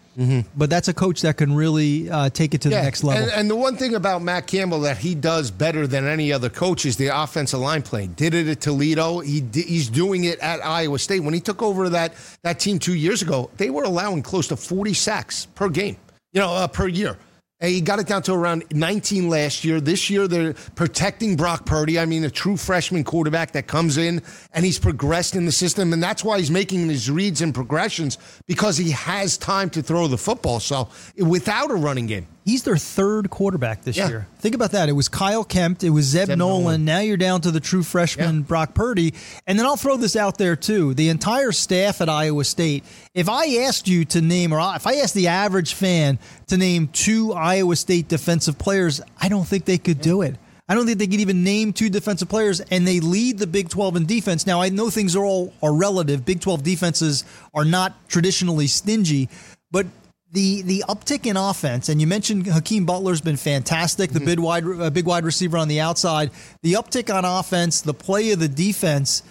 [0.55, 3.23] but that's a coach that can really uh, take it to the next level.
[3.23, 6.49] And, and the one thing about Matt Campbell that he does better than any other
[6.49, 8.07] coach is the offensive line play.
[8.07, 9.19] Did it at Toledo.
[9.19, 11.19] He he's doing it at Iowa State.
[11.19, 14.57] When he took over that that team two years ago, they were allowing close to
[14.57, 15.97] 40 sacks per game.
[16.33, 17.17] You know, uh, per year.
[17.59, 19.81] And he got it down to around 19 last year.
[19.81, 21.99] This year, they're protecting Brock Purdy.
[21.99, 24.21] I mean, a true freshman quarterback that comes in
[24.53, 25.91] and he's progressed in the system.
[25.91, 30.07] And that's why he's making his reads and progressions because he has time to throw
[30.07, 30.59] the football.
[30.59, 34.07] So without a running game, He's their third quarterback this Yeah.
[34.07, 34.27] year.
[34.39, 34.87] Think about that.
[34.87, 35.83] It was Kyle Kemp.
[35.83, 36.63] It was Zeb, Zeb Noland.
[36.63, 36.85] Nolan.
[36.85, 38.41] Now you're down to the true freshman Yeah.
[38.43, 39.13] Brock Purdy.
[39.45, 40.93] And then I'll throw this out there too.
[40.93, 42.85] The entire staff at Iowa State.
[43.13, 46.87] If I asked you to name, or if I asked the average fan to name
[46.93, 50.37] two Iowa State defensive players, I don't think they could do it.
[50.69, 53.67] I don't think they could even name two defensive players, and they lead the Big
[53.67, 54.47] 12 in defense.
[54.47, 56.23] Now, I know things are all are relative.
[56.23, 59.27] Big 12 defenses are not traditionally stingy,
[59.69, 59.85] but
[60.31, 64.19] the the uptick in offense, and you mentioned Hakeem Butler's been fantastic, Mm-hmm.
[64.19, 66.31] the big wide uh, big wide receiver on the outside.
[66.63, 69.23] The uptick on offense, the play of the defense,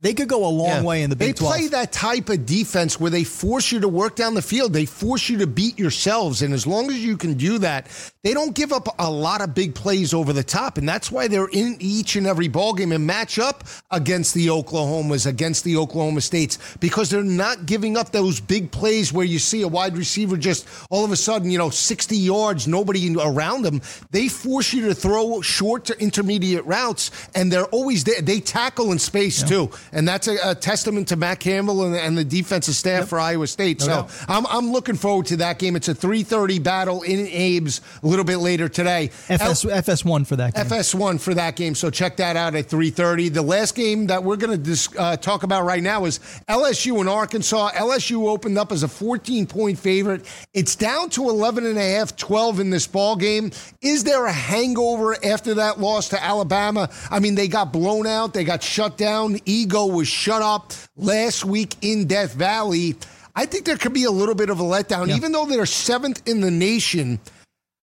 [0.00, 0.82] they could go a long Yeah.
[0.82, 1.52] way in the Big they 12.
[1.54, 4.72] play that type of defense where they force you to work down the field.
[4.72, 6.40] They force you to beat yourselves.
[6.42, 7.88] And as long as you can do that,
[8.22, 10.78] they don't give up a lot of big plays over the top.
[10.78, 14.46] And that's why they're in each and every ball game and match up against the
[14.48, 19.38] Oklahomas, against the Oklahoma States, because they're not giving up those big plays where you
[19.40, 23.62] see a wide receiver just all of a sudden, you know, 60 yards, nobody around
[23.62, 23.80] them.
[24.10, 28.20] They force you to throw short to intermediate routes, and they're always there.
[28.20, 29.70] They tackle in space too.
[29.92, 33.46] And that's a, a testament to Matt Campbell and, and the defensive staff for Iowa
[33.46, 33.80] State.
[33.80, 34.24] so doubt.
[34.28, 35.76] I'm, I'm looking forward to that game.
[35.76, 39.10] It's a 3:30 battle in Ames a little bit later today.
[39.28, 40.64] FS FS1 for that game.
[40.64, 41.74] FS1 for that game.
[41.74, 43.32] So check that out at 3:30.
[43.32, 47.00] The last game that we're going to dis- uh, talk about right now is LSU
[47.00, 47.70] and Arkansas.
[47.72, 50.24] LSU opened up as a 14-point favorite.
[50.54, 53.50] It's down to 11 and a half, 12 in this ball game.
[53.80, 56.90] Is there a hangover after that loss to Alabama?
[57.10, 58.34] I mean, they got blown out.
[58.34, 59.38] They got shut down.
[59.44, 62.96] Ego was shut up last week in Death Valley.
[63.34, 65.16] I think there could be a little bit of a letdown, Yeah.
[65.16, 67.20] even though they're seventh in the nation.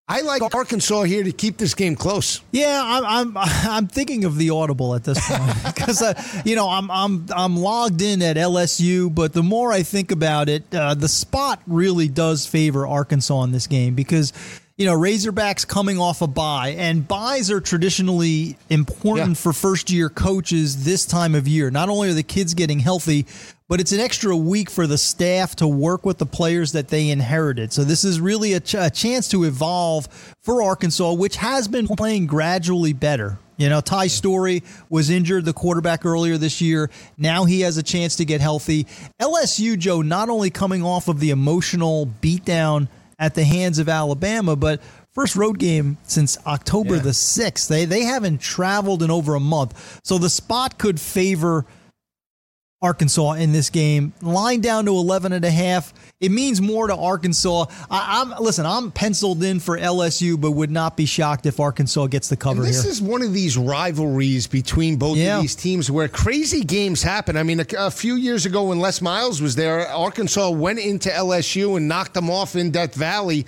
[0.07, 2.41] I like Arkansas here to keep this game close.
[2.51, 6.13] Yeah, I'm I'm I'm thinking of the audible at this point because uh,
[6.45, 10.47] you know I'm I'm I'm logged in at LSU, but the more I think about
[10.47, 14.31] it, uh, the spot really does favor Arkansas in this game because
[14.77, 19.33] you know Razorbacks coming off a bye, and byes are traditionally important Yeah.
[19.35, 21.71] for first year coaches this time of year.
[21.71, 23.25] Not only are the kids getting healthy,
[23.69, 27.09] but it's an extra week for the staff to work with the players that they
[27.09, 27.71] inherited.
[27.73, 30.07] So this is really a, ch- a chance to evolve
[30.41, 33.39] for Arkansas, which has been playing gradually better.
[33.57, 36.89] You know, Ty Storey was injured, the quarterback earlier this year.
[37.17, 38.85] Now he has a chance to get healthy.
[39.21, 44.55] LSU, Joe, not only coming off of the emotional beatdown at the hands of Alabama,
[44.55, 44.81] but
[45.13, 47.01] first road game since October Yeah.
[47.01, 47.67] the 6th.
[47.67, 50.01] They they haven't traveled in over a month.
[50.03, 51.65] So the spot could favor
[52.81, 54.13] Arkansas in this game.
[54.21, 55.93] Line down to 11 and a half.
[56.19, 57.65] It means more to Arkansas.
[57.89, 62.07] I, I'm listen, I'm penciled in for LSU, but would not be shocked if Arkansas
[62.07, 62.91] gets the cover And this here.
[62.91, 65.37] is one of these rivalries between both Yeah.
[65.37, 67.37] of these teams where crazy games happen.
[67.37, 71.09] I mean, a, a few years ago when Les Miles was there, Arkansas went into
[71.09, 73.45] LSU and knocked them off in Death Valley.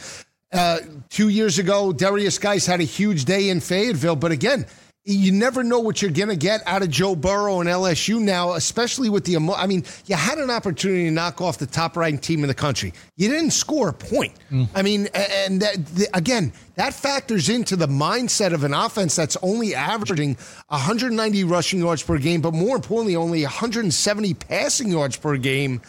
[0.54, 0.78] Uh,
[1.10, 4.16] two years ago, Derrius Guice had a huge day in Fayetteville.
[4.16, 4.66] But again,
[5.08, 8.54] you never know what you're going to get out of Joe Burrow and LSU now,
[8.54, 9.38] especially with the.
[9.38, 12.54] I mean, you had an opportunity to knock off the top ranked team in the
[12.54, 12.94] country.
[13.16, 14.34] You didn't score a point.
[14.52, 14.68] Mm.
[14.76, 19.38] I mean, and that, the, again, that factors into the mindset of an offense that's
[19.42, 20.36] only averaging
[20.68, 25.82] 190 rushing yards per game, but more importantly, only 170 passing yards per game.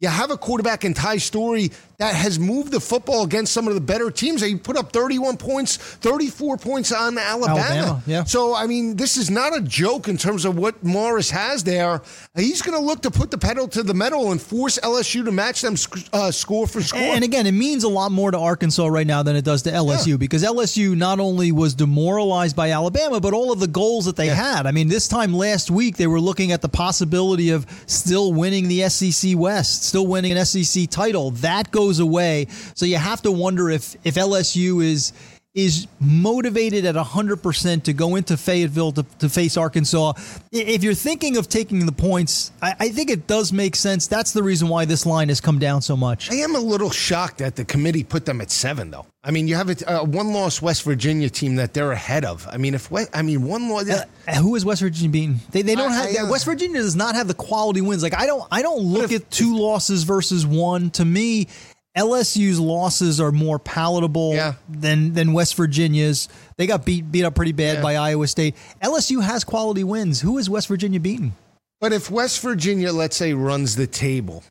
[0.00, 1.70] You have a quarterback in Ty Storey
[2.02, 4.40] that has moved the football against some of the better teams.
[4.40, 7.60] They put up 31 points, 34 points on Alabama.
[7.60, 8.24] Alabama, yeah.
[8.24, 12.02] So, I mean, this is not a joke in terms of what Morris has there.
[12.34, 15.30] He's going to look to put the pedal to the metal and force LSU to
[15.30, 16.98] match them sc- uh, score for score.
[17.00, 19.70] And again, it means a lot more to Arkansas right now than it does to
[19.70, 20.16] LSU Yeah.
[20.16, 24.26] because LSU not only was demoralized by Alabama, but all of the goals that they
[24.26, 24.66] had.
[24.66, 28.66] I mean, this time last week, they were looking at the possibility of still winning
[28.66, 31.30] the SEC West, still winning an SEC title.
[31.30, 32.46] That goes away.
[32.74, 35.12] So you have to wonder if, if LSU is
[35.54, 40.14] is motivated at 100% to go into Fayetteville to, to face Arkansas.
[40.50, 44.06] If you're thinking of taking the points, I, I think it does make sense.
[44.06, 46.30] That's the reason why this line has come down so much.
[46.32, 49.04] I am a little shocked that the committee put them at seven, though.
[49.22, 52.48] I mean, you have a, a one-loss West Virginia team that they're ahead of.
[52.50, 54.04] I mean, if I mean one loss, Uh,
[54.36, 55.40] who is West Virginia beating?
[55.50, 58.02] They, they don't I- have I, uh, West Virginia does not have the quality wins.
[58.02, 60.90] Like I don't I don't look if- at two losses versus one.
[60.92, 61.48] To me,
[61.96, 64.54] LSU's losses are more palatable Yeah.
[64.68, 66.28] than than West Virginia's.
[66.56, 67.82] They got beat beat up pretty bad Yeah.
[67.82, 68.54] by Iowa State.
[68.82, 70.20] LSU has quality wins.
[70.20, 71.34] Who is West Virginia beaten?
[71.80, 74.42] But if West Virginia, let's say, runs the table,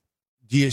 [0.49, 0.71] do you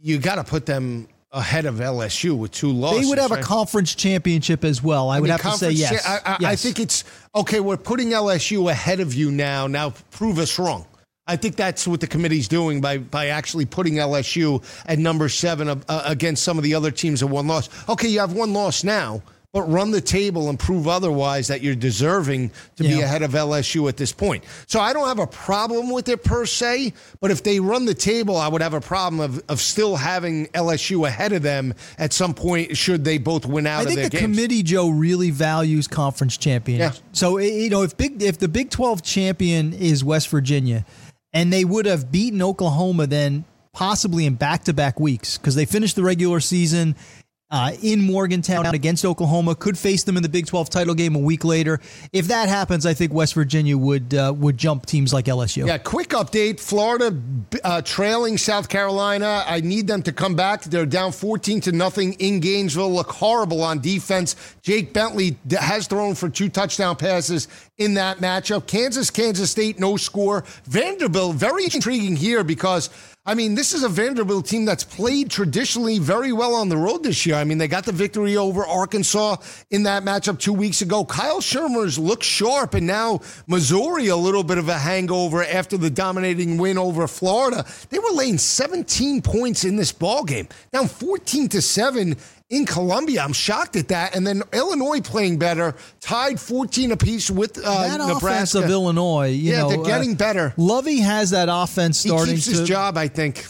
[0.00, 3.02] you got to put them ahead of LSU with two losses.
[3.02, 5.08] They would have a conference championship as well.
[5.08, 6.06] I, would mean, have to say yes.
[6.06, 7.58] I, I, I think it's okay.
[7.60, 9.66] We're putting LSU ahead of you now.
[9.66, 10.84] Now prove us wrong.
[11.32, 15.68] I think that's what the committee's doing by by actually putting LSU at number seven
[15.68, 17.70] uh, against some of the other teams that one loss.
[17.88, 21.74] Okay, you have one loss now, but run the table and prove otherwise that you're
[21.74, 22.96] deserving to yeah.
[22.96, 24.44] be ahead of LSU at this point.
[24.66, 27.94] So I don't have a problem with it per se, but if they run the
[27.94, 32.12] table, I would have a problem of, of still having LSU ahead of them at
[32.12, 34.22] some point should they both win out I think the games.
[34.22, 36.80] committee, Joe, really values conference champions.
[36.80, 36.92] Yeah.
[37.12, 40.84] So, you know, if big if the Big 12 champion is West Virginia
[41.32, 46.02] and they would have beaten Oklahoma then possibly in back-to-back weeks because they finished the
[46.02, 46.96] regular season–
[47.52, 49.54] uh, in Morgantown against Oklahoma.
[49.54, 51.80] Could face them in the Big 12 title game a week later.
[52.12, 55.66] If that happens, I think West Virginia would uh, would jump teams like LSU.
[55.66, 57.16] Yeah, quick update: Florida
[57.62, 59.44] uh, trailing South Carolina.
[59.46, 60.64] I need them to come back.
[60.64, 62.92] They're down 14 to nothing in Gainesville.
[62.92, 64.34] Look horrible on defense.
[64.62, 68.66] Jake Bentley has thrown for two touchdown passes in that matchup.
[68.66, 70.44] Kansas, Kansas State, no score.
[70.64, 72.88] Vanderbilt, very intriguing here because
[73.24, 77.04] I mean, this is a Vanderbilt team that's played traditionally very well on the road
[77.04, 77.36] this year.
[77.36, 79.36] I mean, they got the victory over Arkansas
[79.70, 81.04] in that matchup two weeks ago.
[81.04, 85.88] Kyle Shurmur's looked sharp, and now Missouri a little bit of a hangover after the
[85.88, 87.64] dominating win over Florida.
[87.90, 92.16] They were laying 17 points in this ball game, down 14 to seven
[92.52, 93.22] in Columbia.
[93.22, 94.14] I'm shocked at that.
[94.14, 98.58] And then Illinois playing better, tied 14 apiece with uh, that Nebraska.
[98.62, 99.30] of Illinois.
[99.30, 100.54] yeah, know, they're uh, getting uh, better.
[100.56, 102.26] Lovie has that offense starting.
[102.26, 103.44] He keeps to, his job, I think.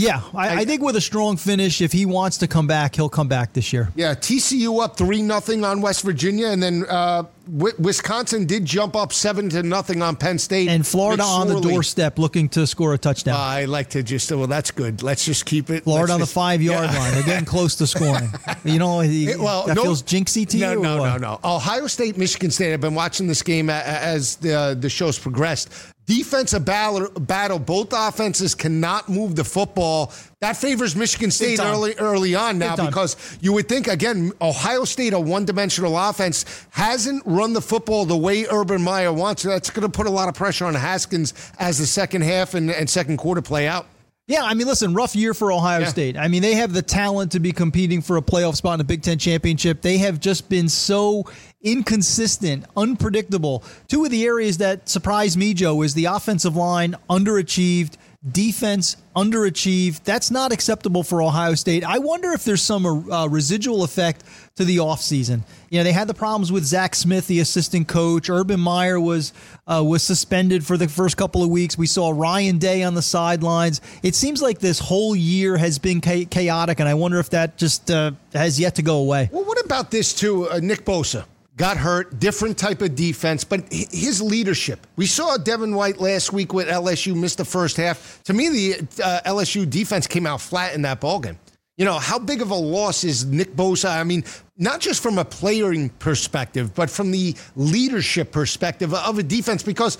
[0.00, 3.10] Yeah, I, I, think with a strong finish, if he wants to come back, he'll
[3.10, 3.90] come back this year.
[3.94, 9.12] Yeah, TCU up three nothing on West Virginia, and then uh, Wisconsin did jump up
[9.12, 12.98] seven to nothing on Penn State, and Florida on the doorstep looking to score a
[12.98, 13.34] touchdown.
[13.34, 15.02] Uh, I like to just well, that's good.
[15.02, 15.84] Let's just keep it.
[15.84, 16.98] Florida Let's on just, the five yard yeah.
[16.98, 17.12] line.
[17.12, 18.30] They're getting close to scoring.
[18.62, 20.82] You know, he, well, that no, feels jinxy to no, you.
[20.82, 21.40] No, no, no, no.
[21.42, 22.74] Ohio State, Michigan State.
[22.74, 25.70] I've been watching this game as the the show's progressed.
[26.10, 27.60] Defensive battle, battle.
[27.60, 30.12] Both offenses cannot move the football.
[30.40, 35.12] That favors Michigan State early early on now because you would think again Ohio State
[35.12, 39.44] a one dimensional offense hasn't run the football the way Urban Meyer wants.
[39.44, 42.72] That's going to put a lot of pressure on Haskins as the second half and,
[42.72, 43.86] and second quarter play out.
[44.30, 45.88] Yeah, I mean, listen, rough year for Ohio yeah.
[45.88, 46.16] State.
[46.16, 48.84] I mean, they have the talent to be competing for a playoff spot in the
[48.84, 49.82] Big Ten championship.
[49.82, 51.24] They have just been so
[51.62, 53.64] inconsistent, unpredictable.
[53.88, 57.96] Two of the areas that surprised me, Joe, is the offensive line underachieved
[58.28, 60.04] defense underachieved.
[60.04, 61.84] That's not acceptable for Ohio State.
[61.84, 64.24] I wonder if there's some uh, residual effect
[64.56, 65.42] to the offseason.
[65.70, 68.28] You know, they had the problems with Zach Smith, the assistant coach.
[68.28, 69.32] Urban Meyer was
[69.66, 71.78] uh, was suspended for the first couple of weeks.
[71.78, 73.80] We saw Ryan Day on the sidelines.
[74.02, 77.90] It seems like this whole year has been chaotic, and I wonder if that just
[77.90, 79.30] uh, has yet to go away.
[79.32, 81.24] Well, what about this too, uh, Nick Bosa?
[81.60, 84.86] Got hurt, different type of defense, but his leadership.
[84.96, 88.18] We saw Devin White last week with LSU miss the first half.
[88.24, 91.36] To me, the uh, LSU defense came out flat in that ballgame.
[91.76, 93.94] You know, how big of a loss is Nick Bosa?
[93.94, 94.24] I mean,
[94.56, 99.98] not just from a playing perspective, but from the leadership perspective of a defense, because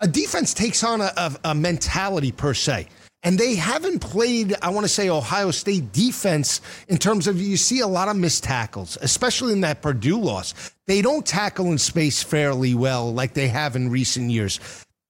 [0.00, 2.86] a defense takes on a, a, a mentality per se.
[3.22, 7.56] And they haven't played, I want to say, Ohio State defense in terms of you
[7.56, 10.54] see a lot of missed tackles, especially in that Purdue loss.
[10.86, 14.60] They don't tackle in space fairly well like they have in recent years.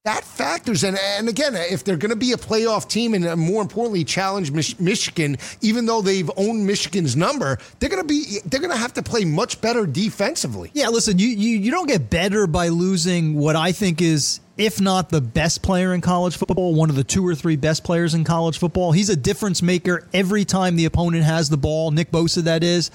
[0.05, 3.37] That factors, and, and again, if they're going to be a playoff team and uh,
[3.37, 8.39] more importantly challenge Mich- Michigan, even though they've owned Michigan's number, they're going to be
[8.47, 10.71] they're going to have to play much better defensively.
[10.73, 14.81] Yeah, listen, you, you you don't get better by losing what I think is if
[14.81, 18.13] not the best player in college football, one of the two or three best players
[18.13, 18.91] in college football.
[18.91, 21.93] He's a difference maker every time the opponent has the ball.
[21.93, 22.91] Nick Bosa, that is.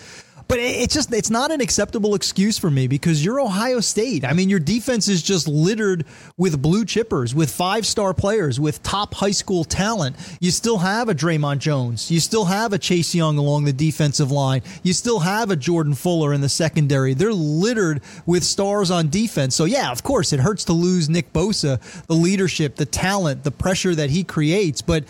[0.53, 4.23] But it's just it's not an acceptable excuse for me because you're Ohio State.
[4.23, 6.05] I mean, your defense is just littered
[6.37, 10.15] with blue chippers, with five star players, with top high school talent.
[10.39, 12.11] You still have a Dre'Mont Jones.
[12.11, 14.61] You still have a Chase Young along the defensive line.
[14.83, 17.15] You still have a Jordan Fuller in the secondary.
[17.15, 19.55] They're littered with stars on defense.
[19.55, 23.49] So yeah, of course, it hurts to lose Nick Bosa, the leadership, the talent, the
[23.49, 25.03] pressure that he creates, but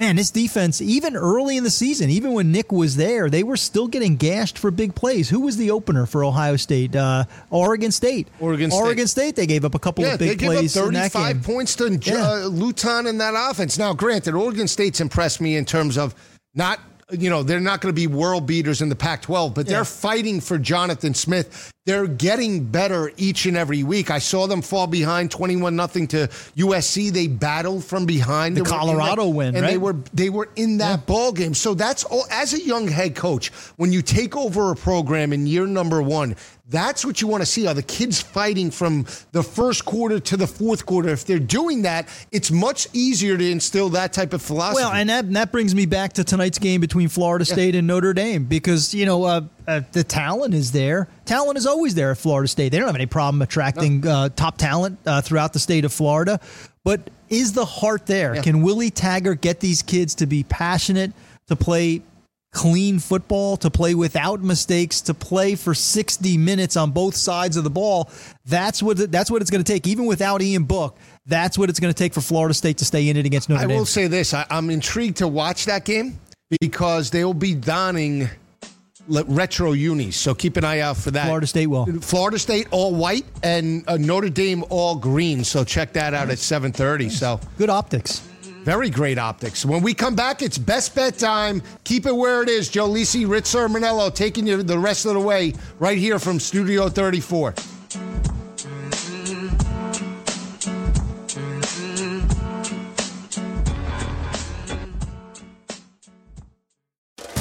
[0.00, 3.56] man, this defense, even early in the season, even when Nick was there, they were
[3.56, 5.28] still getting gashed for big plays.
[5.28, 6.94] Who was the opener for Ohio State?
[6.94, 8.28] Uh, Oregon State.
[8.38, 8.80] Oregon State.
[8.80, 9.36] Oregon State.
[9.36, 10.76] They gave up a couple yeah, of big they plays.
[10.76, 12.30] Up 35 points to yeah.
[12.30, 13.76] uh, Luton in that offense.
[13.76, 16.14] Now, granted, Oregon State's impressed me in terms of
[16.54, 16.78] not
[17.10, 19.84] you know, they're not going to be world beaters in the Pac 12, but they're
[19.84, 21.72] fighting for Jonathan Smith.
[21.86, 24.10] they're getting better each and every week.
[24.10, 27.10] I saw them fall behind 21 nothing to USC.
[27.10, 28.58] They battled from behind.
[28.58, 31.54] The They Colorado that- win, and they were they were in that ball game.
[31.54, 32.26] So that's all.
[32.30, 36.36] As a young head coach, when you take over a program in year number one,
[36.68, 37.66] that's what you want to see.
[37.66, 41.08] Are the kids fighting from the first quarter to the fourth quarter?
[41.08, 44.82] If they're doing that, it's much easier to instill that type of philosophy.
[44.82, 47.86] Well, and that, and that brings me back to tonight's game between Florida State and
[47.86, 51.08] Notre Dame because, you know, uh, uh, the talent is there.
[51.24, 52.70] Talent is always there at Florida State.
[52.70, 56.38] They don't have any problem attracting uh, top talent uh, throughout the state of Florida.
[56.84, 58.34] But is the heart there?
[58.34, 58.42] Yeah.
[58.42, 61.12] Can Willie Taggart get these kids to be passionate,
[61.46, 62.02] to play
[62.52, 67.64] clean football, to play without mistakes, to play for 60 minutes on both sides of
[67.64, 68.10] the ball?
[68.46, 69.86] That's what that's what it's going to take.
[69.86, 70.96] Even without Ian Book,
[71.26, 73.64] that's what it's going to take for Florida State to stay in it against Notre
[73.64, 73.76] I Dame.
[73.76, 76.18] I will say this: I, I'm intrigued to watch that game
[76.60, 78.28] because they will be donning
[79.08, 80.16] retro unis.
[80.16, 81.26] So keep an eye out for that.
[81.26, 81.86] Florida State will.
[82.00, 85.44] Florida State all white and uh, Notre Dame all green.
[85.44, 87.10] So check that out at 7:30.
[87.10, 88.26] So Good optics.
[88.68, 89.64] Very great optics.
[89.64, 91.62] When we come back, it's best bet time.
[91.84, 92.68] Keep it where it is.
[92.68, 96.90] Joe Lisi, Rich Cirminiello taking you the rest of the way right here from Studio
[96.90, 97.54] 34.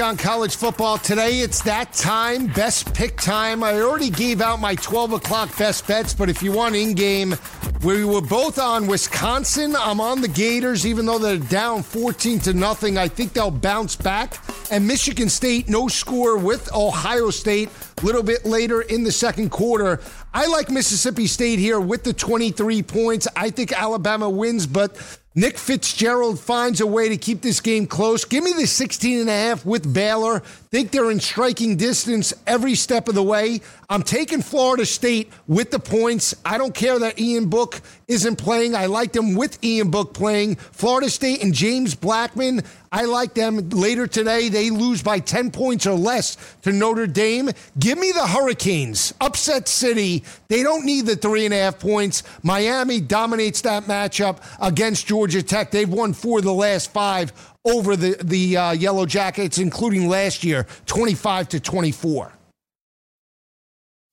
[0.00, 3.64] On college football today, it's that time, best pick time.
[3.64, 7.34] I already gave out my 12 o'clock best bets, but if you want in game,
[7.82, 9.74] we were both on Wisconsin.
[9.74, 12.96] I'm on the Gators, even though they're down 14 to nothing.
[12.96, 14.38] I think they'll bounce back.
[14.70, 17.68] And Michigan State, no score with Ohio State
[18.00, 20.00] a little bit later in the second quarter.
[20.32, 23.26] I like Mississippi State here with the 23 points.
[23.34, 24.96] I think Alabama wins, but
[25.38, 28.24] Nick Fitzgerald finds a way to keep this game close.
[28.24, 30.42] Give me the 16 and a half with Baylor.
[30.70, 33.62] Think they're in striking distance every step of the way.
[33.88, 36.34] I'm taking Florida State with the points.
[36.44, 38.74] I don't care that Ian Book isn't playing.
[38.74, 40.56] I like them with Ian Book playing.
[40.56, 42.62] Florida State and James Blackman.
[42.92, 44.50] I like them later today.
[44.50, 47.50] They lose by 10 points or less to Notre Dame.
[47.78, 49.14] Give me the Hurricanes.
[49.22, 50.22] Upset City.
[50.48, 52.24] They don't need the three and a half points.
[52.42, 55.70] Miami dominates that matchup against Georgia Tech.
[55.70, 57.32] They've won four of the last five
[57.68, 62.32] over the, the uh, Yellow Jackets, including last year, 25 to 24.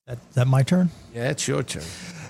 [0.07, 0.91] That, that my turn?
[1.13, 1.83] Yeah, it's your turn.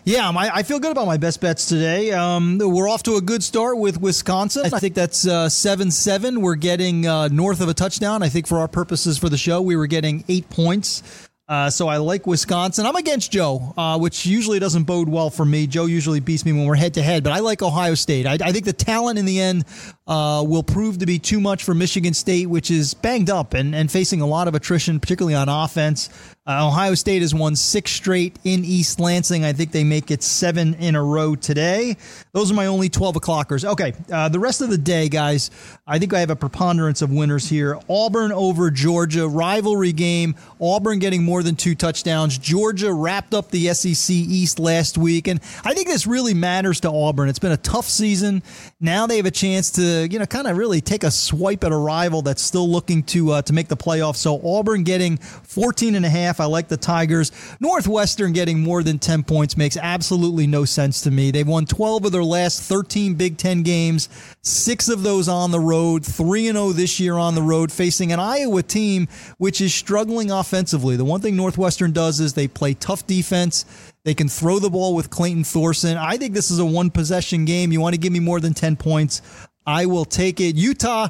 [0.06, 2.12] Yeah, my, I feel good about my best bets today.
[2.12, 4.72] Um, we're off to a good start with Wisconsin.
[4.72, 6.42] I think that's uh, 7 7.
[6.42, 8.22] We're getting uh, north of a touchdown.
[8.22, 11.25] I think for our purposes for the show, we were getting eight points.
[11.48, 12.88] Uh, so I like Wisconsin.
[12.88, 15.68] I'm against Joe, uh, which usually doesn't bode well for me.
[15.68, 18.26] Joe usually beats me when we're head to head, but I like Ohio State.
[18.26, 19.66] I, I think the talent in the end
[20.08, 23.76] uh, will prove to be too much for Michigan State, which is banged up and,
[23.76, 26.10] and facing a lot of attrition, particularly on offense.
[26.48, 29.44] Uh, Ohio State has won six straight in East Lansing.
[29.44, 31.98] I think they make it seven in a row today.
[32.34, 33.66] Those are my only 12 o'clockers.
[33.66, 35.50] Okay, uh, the rest of the day, guys,
[35.88, 37.80] I think I have a preponderance of winners here.
[37.90, 40.36] Auburn over Georgia, rivalry game.
[40.62, 42.38] Auburn getting more than two touchdowns.
[42.38, 46.92] Georgia wrapped up the SEC East last week, and I think this really matters to
[46.92, 47.28] Auburn.
[47.28, 48.44] It's been a tough season.
[48.80, 51.72] Now they have a chance to, you know, kind of really take a swipe at
[51.72, 54.18] a rival that's still looking to uh, to make the playoffs.
[54.18, 56.35] So Auburn getting 14 and a half.
[56.40, 57.32] I like the Tigers.
[57.60, 61.32] Northwestern getting more than 10 points makes absolutely no sense to me.
[61.32, 64.10] They've won 12 of their last 13 Big Ten games,
[64.42, 68.12] six of those on the road, 3 and 0 this year on the road, facing
[68.12, 69.08] an Iowa team
[69.38, 70.96] which is struggling offensively.
[70.96, 73.66] The one thing Northwestern does is they play tough defense.
[74.04, 75.98] They can throw the ball with Clayton Thorson.
[75.98, 77.72] I think this is a one possession game.
[77.72, 79.22] You want to give me more than 10 points?
[79.66, 80.56] I will take it.
[80.56, 81.10] Utah.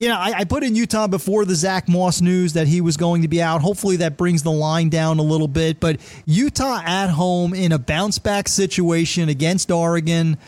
[0.00, 2.96] You know, I, I, put in Utah before the Zach Moss news that he was
[2.96, 3.62] going to be out.
[3.62, 5.80] Hopefully that brings the line down a little bit.
[5.80, 10.38] But Utah at home in a bounce back situation against Oregon.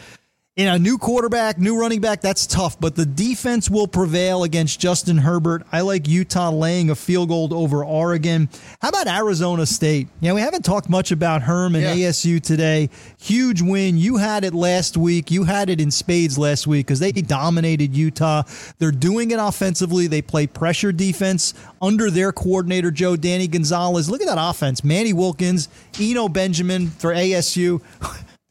[0.60, 4.78] In a new quarterback, new running back, that's tough, but the defense will prevail against
[4.78, 5.66] Justin Herbert.
[5.72, 8.50] I like Utah laying a field goal over Oregon.
[8.82, 10.08] How about Arizona State?
[10.20, 12.08] Yeah, we haven't talked much about Herm and Yeah.
[12.08, 12.90] ASU today.
[13.18, 13.96] Huge win.
[13.96, 15.30] You had it last week.
[15.30, 18.42] You had it in spades last week because they dominated Utah.
[18.78, 20.08] They're doing it offensively.
[20.08, 24.10] They play pressure defense under their coordinator, Joe Danny Gonzales.
[24.10, 24.84] Look at that offense.
[24.84, 27.80] Manny Wilkins, Eno Benjamin for ASU.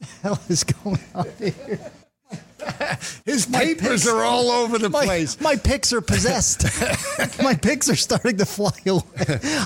[0.00, 1.92] What the hell is going on here?
[3.24, 5.40] His My papers picks- are all over the My, place.
[5.40, 6.64] my picks are possessed.
[7.42, 9.02] my picks are starting to fly away.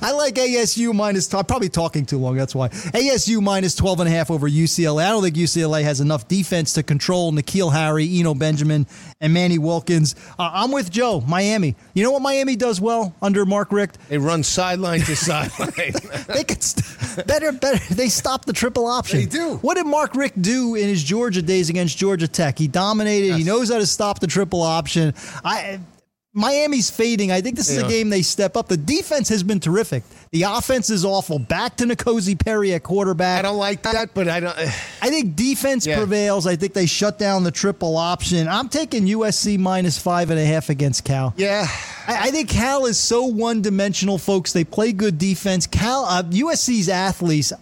[0.02, 2.68] I like ASU minus, I'm probably talking too long, that's why.
[2.68, 5.04] ASU minus 12 and a half over UCLA.
[5.06, 8.86] I don't think UCLA has enough defense to control N'Keal Harry, Eno Benjamin,
[9.20, 10.14] and Manny Wilkins.
[10.38, 11.76] Uh, I'm with Joe, Miami.
[11.94, 13.98] You know what Miami does well under Mark Richt?
[14.08, 15.72] They run sideline to sideline.
[16.34, 17.94] They could st- better, better.
[17.94, 19.20] They stop the triple option.
[19.20, 19.56] They do.
[19.58, 22.58] What did Mark Richt do in his Georgia days against Georgia Tech?
[22.58, 23.36] He dominated.
[23.36, 25.14] He knows how to stop the triple option.
[25.44, 25.80] I.
[26.36, 27.30] Miami's fading.
[27.30, 28.66] I think this is a game they step up.
[28.66, 30.02] The defense has been terrific.
[30.32, 31.38] The offense is awful.
[31.38, 33.38] Back to N'Kosi Perry at quarterback.
[33.38, 34.58] I don't like that, but I don't.
[34.58, 35.96] I think defense Yeah.
[35.96, 36.48] prevails.
[36.48, 38.48] I think they shut down the triple option.
[38.48, 41.32] I'm taking USC minus five and a half against Cal.
[41.36, 41.68] Yeah,
[42.08, 44.52] I, I think Cal is so one dimensional, folks.
[44.52, 45.68] They play good defense.
[45.68, 47.56] Cal, uh, USC's athletes, uh,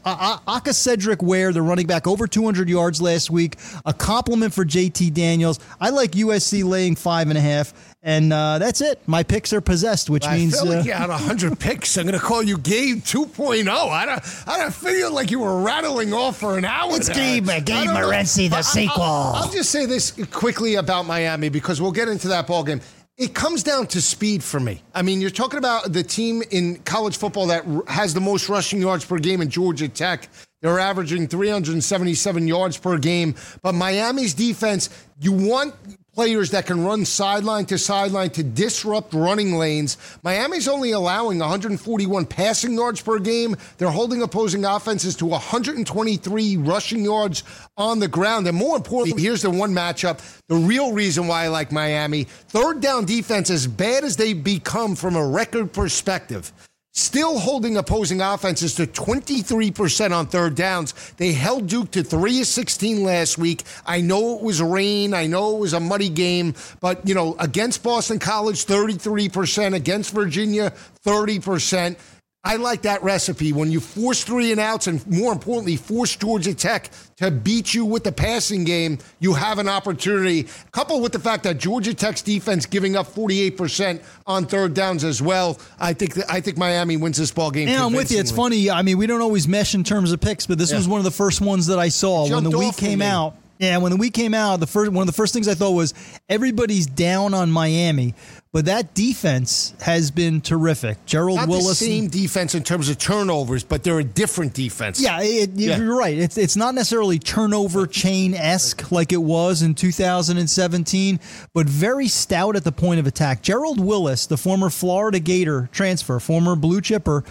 [0.46, 3.56] uh, Aca'Cedric Ware, the running back, over 200 yards last week.
[3.84, 5.60] A compliment for JT Daniels.
[5.78, 7.74] I like USC laying five and a half.
[8.04, 9.00] And uh, that's it.
[9.06, 11.96] My picks are possessed, which I means feel like uh, you had hundred picks.
[11.96, 13.68] I'm going to call you Gabe 2.0.
[13.68, 14.22] I don't.
[14.48, 16.96] I don't feel like you were rattling off for an hour.
[16.96, 17.14] It's there.
[17.14, 17.88] Gabe- I Gabe.
[17.90, 19.02] Morency, the I- I- sequel.
[19.02, 22.80] I'll, I'll just say this quickly about Miami because we'll get into that ball game.
[23.18, 24.82] It comes down to speed for me.
[24.94, 28.80] I mean, you're talking about the team in college football that has the most rushing
[28.80, 30.28] yards per game in Georgia Tech.
[30.60, 33.34] They're averaging 377 yards per game.
[33.62, 34.88] But Miami's defense,
[35.20, 35.74] you want
[36.14, 39.96] players that can run sideline to sideline to disrupt running lanes.
[40.22, 43.56] Miami's only allowing 141 passing yards per game.
[43.78, 47.44] They're holding opposing offenses to 123 rushing yards
[47.76, 48.46] on the ground.
[48.46, 52.80] And more importantly, here's the one matchup the real reason why I like Miami third
[52.80, 56.52] down defense, as bad as they become from a record perspective.
[56.94, 60.92] Still holding opposing offenses to 23% on third downs.
[61.16, 63.62] They held Duke to 3 of 16 last week.
[63.86, 65.14] I know it was rain.
[65.14, 66.52] I know it was a muddy game.
[66.80, 69.74] But, you know, against Boston College, 33%.
[69.74, 71.96] Against Virginia, 30%.
[72.44, 73.52] I like that recipe.
[73.52, 77.84] When you force three and outs and more importantly, force Georgia Tech to beat you
[77.84, 80.48] with the passing game, you have an opportunity.
[80.72, 85.22] Coupled with the fact that Georgia Tech's defense giving up 48% on third downs as
[85.22, 87.68] well, I think that, I think Miami wins this ball game.
[87.68, 88.18] Yeah, I'm with you.
[88.18, 88.70] It's funny.
[88.70, 90.78] I mean, we don't always mesh in terms of picks, but this Yeah.
[90.78, 93.06] was one of the first ones that I saw when the week came me.
[93.06, 93.36] out.
[93.62, 95.70] Yeah, when the week came out, the first one of the first things I thought
[95.70, 95.94] was
[96.28, 98.16] everybody's down on Miami,
[98.50, 101.06] but that defense has been terrific.
[101.06, 101.78] Gerald Not Willis.
[101.78, 105.00] the same defense in terms of turnovers, but they're a different defense.
[105.00, 105.76] Yeah, it, Yeah.
[105.78, 106.18] you're right.
[106.18, 111.20] It's it's not necessarily turnover chain esque like it was in 2017,
[111.54, 113.42] but very stout at the point of attack.
[113.42, 117.22] Gerald Willis, the former Florida Gator transfer, former blue chipper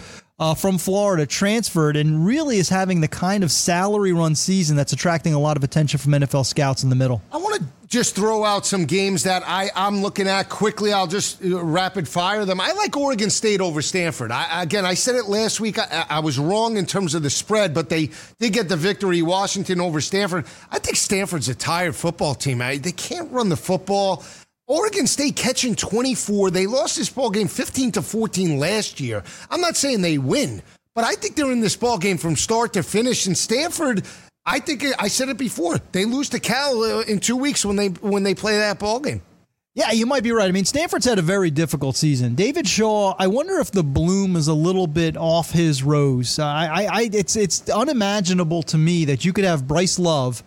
[0.42, 4.92] uh, from Florida, transferred and really is having the kind of salary run season that's
[4.92, 7.22] attracting a lot of attention from NFL scouts in the middle.
[7.30, 10.92] I want to just throw out some games that I, I'm looking at quickly.
[10.92, 12.60] I'll just uh, rapid fire them.
[12.60, 14.32] I like Oregon State over Stanford.
[14.32, 15.78] I, again, I said it last week.
[15.78, 19.22] I, I was wrong in terms of the spread, but they did get the victory.
[19.22, 20.46] Washington over Stanford.
[20.72, 22.60] I think Stanford's a tired football team.
[22.62, 24.24] I, they can't run the football.
[24.72, 26.50] Oregon State catching 24.
[26.50, 29.22] They lost this ball game 15 to 14 last year.
[29.50, 30.62] I'm not saying they win,
[30.94, 33.26] but I think they're in this ball game from start to finish.
[33.26, 34.06] And Stanford,
[34.46, 35.78] I think I said it before.
[35.92, 38.98] They lose to Cal uh, in two weeks when they when they play that ball
[38.98, 39.20] game.
[39.74, 40.48] Yeah, you might be right.
[40.48, 42.34] I mean, Stanford's had a very difficult season.
[42.34, 46.38] David Shaw, I wonder if the bloom is a little bit off his rose.
[46.38, 50.42] I, I, I it's it's unimaginable to me that you could have Bryce Love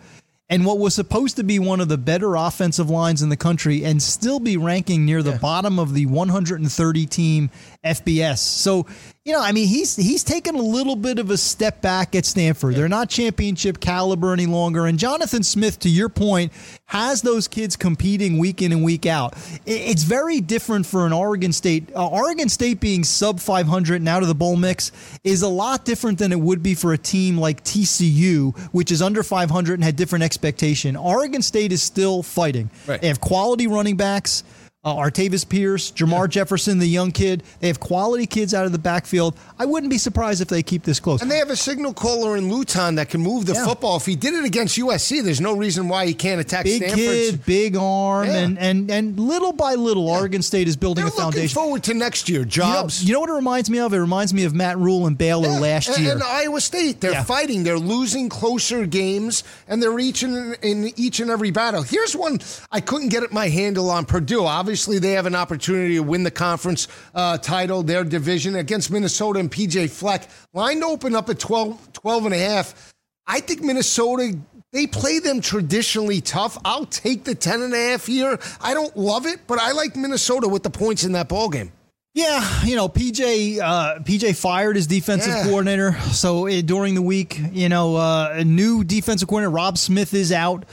[0.48, 3.84] and what was supposed to be one of the better offensive lines in the country
[3.84, 7.50] and still be ranking near the bottom of the 130 team
[7.84, 8.38] FBS.
[8.38, 8.86] So,
[9.26, 12.24] you know, I mean, he's he's taken a little bit of a step back at
[12.24, 12.76] Stanford.
[12.76, 14.86] They're not championship caliber any longer.
[14.86, 16.52] And Jonathan Smith, to your point,
[16.84, 19.34] has those kids competing week in and week out.
[19.66, 21.90] It's very different for an Oregon State.
[21.92, 24.92] Uh, Oregon State being sub 500 and out of the bowl mix
[25.24, 29.02] is a lot different than it would be for a team like TCU, which is
[29.02, 30.94] under 500 and had different expectation.
[30.94, 32.70] Oregon State is still fighting.
[32.86, 33.00] Right.
[33.00, 34.44] They have quality running backs.
[34.86, 37.42] Uh, Artavis Pierce, Jamar Jefferson, the young kid.
[37.58, 39.36] They have quality kids out of the backfield.
[39.58, 41.22] I wouldn't be surprised if they keep this close.
[41.22, 43.66] And they have a signal caller in Luton that can move the Yeah.
[43.66, 43.96] football.
[43.96, 46.98] If he did it against USC, there's no reason why he can't attack Big Stanford.
[46.98, 48.34] kid, big arm, Yeah.
[48.36, 51.54] and, and and little by little, Oregon State is building They're a looking foundation.
[51.56, 52.40] forward to next year.
[52.42, 53.02] You know, Jobs.
[53.02, 53.92] you know what it reminds me of?
[53.92, 56.12] It reminds me of Matt Rhule and Baylor Yeah, last and- year.
[56.12, 57.24] And Iowa State, they're Yeah.
[57.24, 57.64] fighting.
[57.64, 61.82] They're losing closer games, and they're reaching in each and every battle.
[61.82, 62.38] Here's one
[62.70, 64.44] I couldn't get my handle on Purdue.
[64.46, 69.40] Obviously, they have an opportunity to win the conference uh, title, their division against Minnesota
[69.40, 70.28] and PJ Fleck.
[70.52, 72.92] Line to open up at 12, 12 and a half.
[73.26, 74.38] I think Minnesota.
[74.72, 76.58] They play them traditionally tough.
[76.64, 78.38] I'll take the 10 and a half here.
[78.60, 81.72] I don't love it, but I like Minnesota with the points in that ball game.
[82.12, 85.44] Yeah, you know, PJ uh, PJ fired his defensive Yeah.
[85.44, 85.92] coordinator.
[86.12, 90.32] So uh, during the week, you know, uh, a new defensive coordinator Rob Smith is
[90.32, 90.64] out.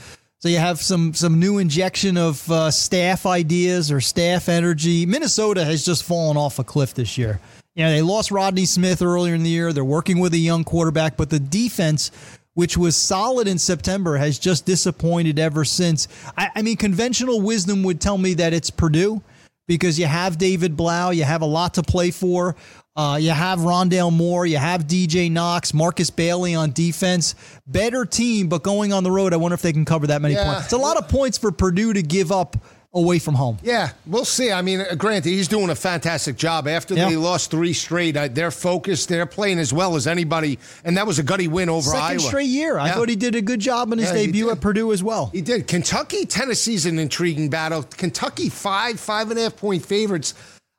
[0.44, 5.06] So you have some some new injection of uh, staff ideas or staff energy.
[5.06, 7.40] Minnesota has just fallen off a cliff this year.
[7.74, 9.72] You know, they lost Rodney Smith earlier in the year.
[9.72, 12.10] They're working with a young quarterback, but the defense,
[12.52, 16.08] which was solid in September, has just disappointed ever since.
[16.36, 19.22] I, I mean, conventional wisdom would tell me that it's Purdue
[19.66, 22.54] because you have David Blough, you have a lot to play for.
[22.96, 27.34] Uh, you have Rondale Moore, you have DJ Knox, Markus Bailey on defense.
[27.66, 30.34] Better team, but going on the road, I wonder if they can cover that many
[30.34, 30.44] Yeah.
[30.44, 30.64] points.
[30.64, 32.56] It's a lot of points for Purdue to give up
[32.96, 33.58] away from home.
[33.64, 34.52] Yeah, we'll see.
[34.52, 36.68] I mean, uh, granted, he's doing a fantastic job.
[36.68, 37.08] After Yeah.
[37.08, 39.08] they lost three straight, uh, they're focused.
[39.08, 42.20] They're playing as well as anybody, and that was a gutty win over Second Iowa.
[42.20, 42.78] straight year.
[42.78, 42.94] I Yeah.
[42.94, 45.30] thought he did a good job in his Yeah, debut at Purdue as well.
[45.32, 45.66] He did.
[45.66, 47.82] Kentucky, Tennessee's an intriguing battle.
[47.96, 50.32] Kentucky five, five and a half point favorites.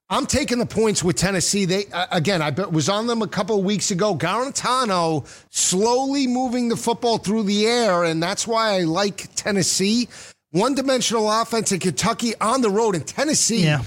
[0.10, 1.66] I'm taking the points with Tennessee.
[1.66, 4.16] They again, I was on them a couple of weeks ago.
[4.16, 10.08] Guarantano slowly moving the football through the air, and that's why I like Tennessee.
[10.52, 13.64] One-dimensional offense in Kentucky on the road, in Tennessee.
[13.64, 13.84] Yeah.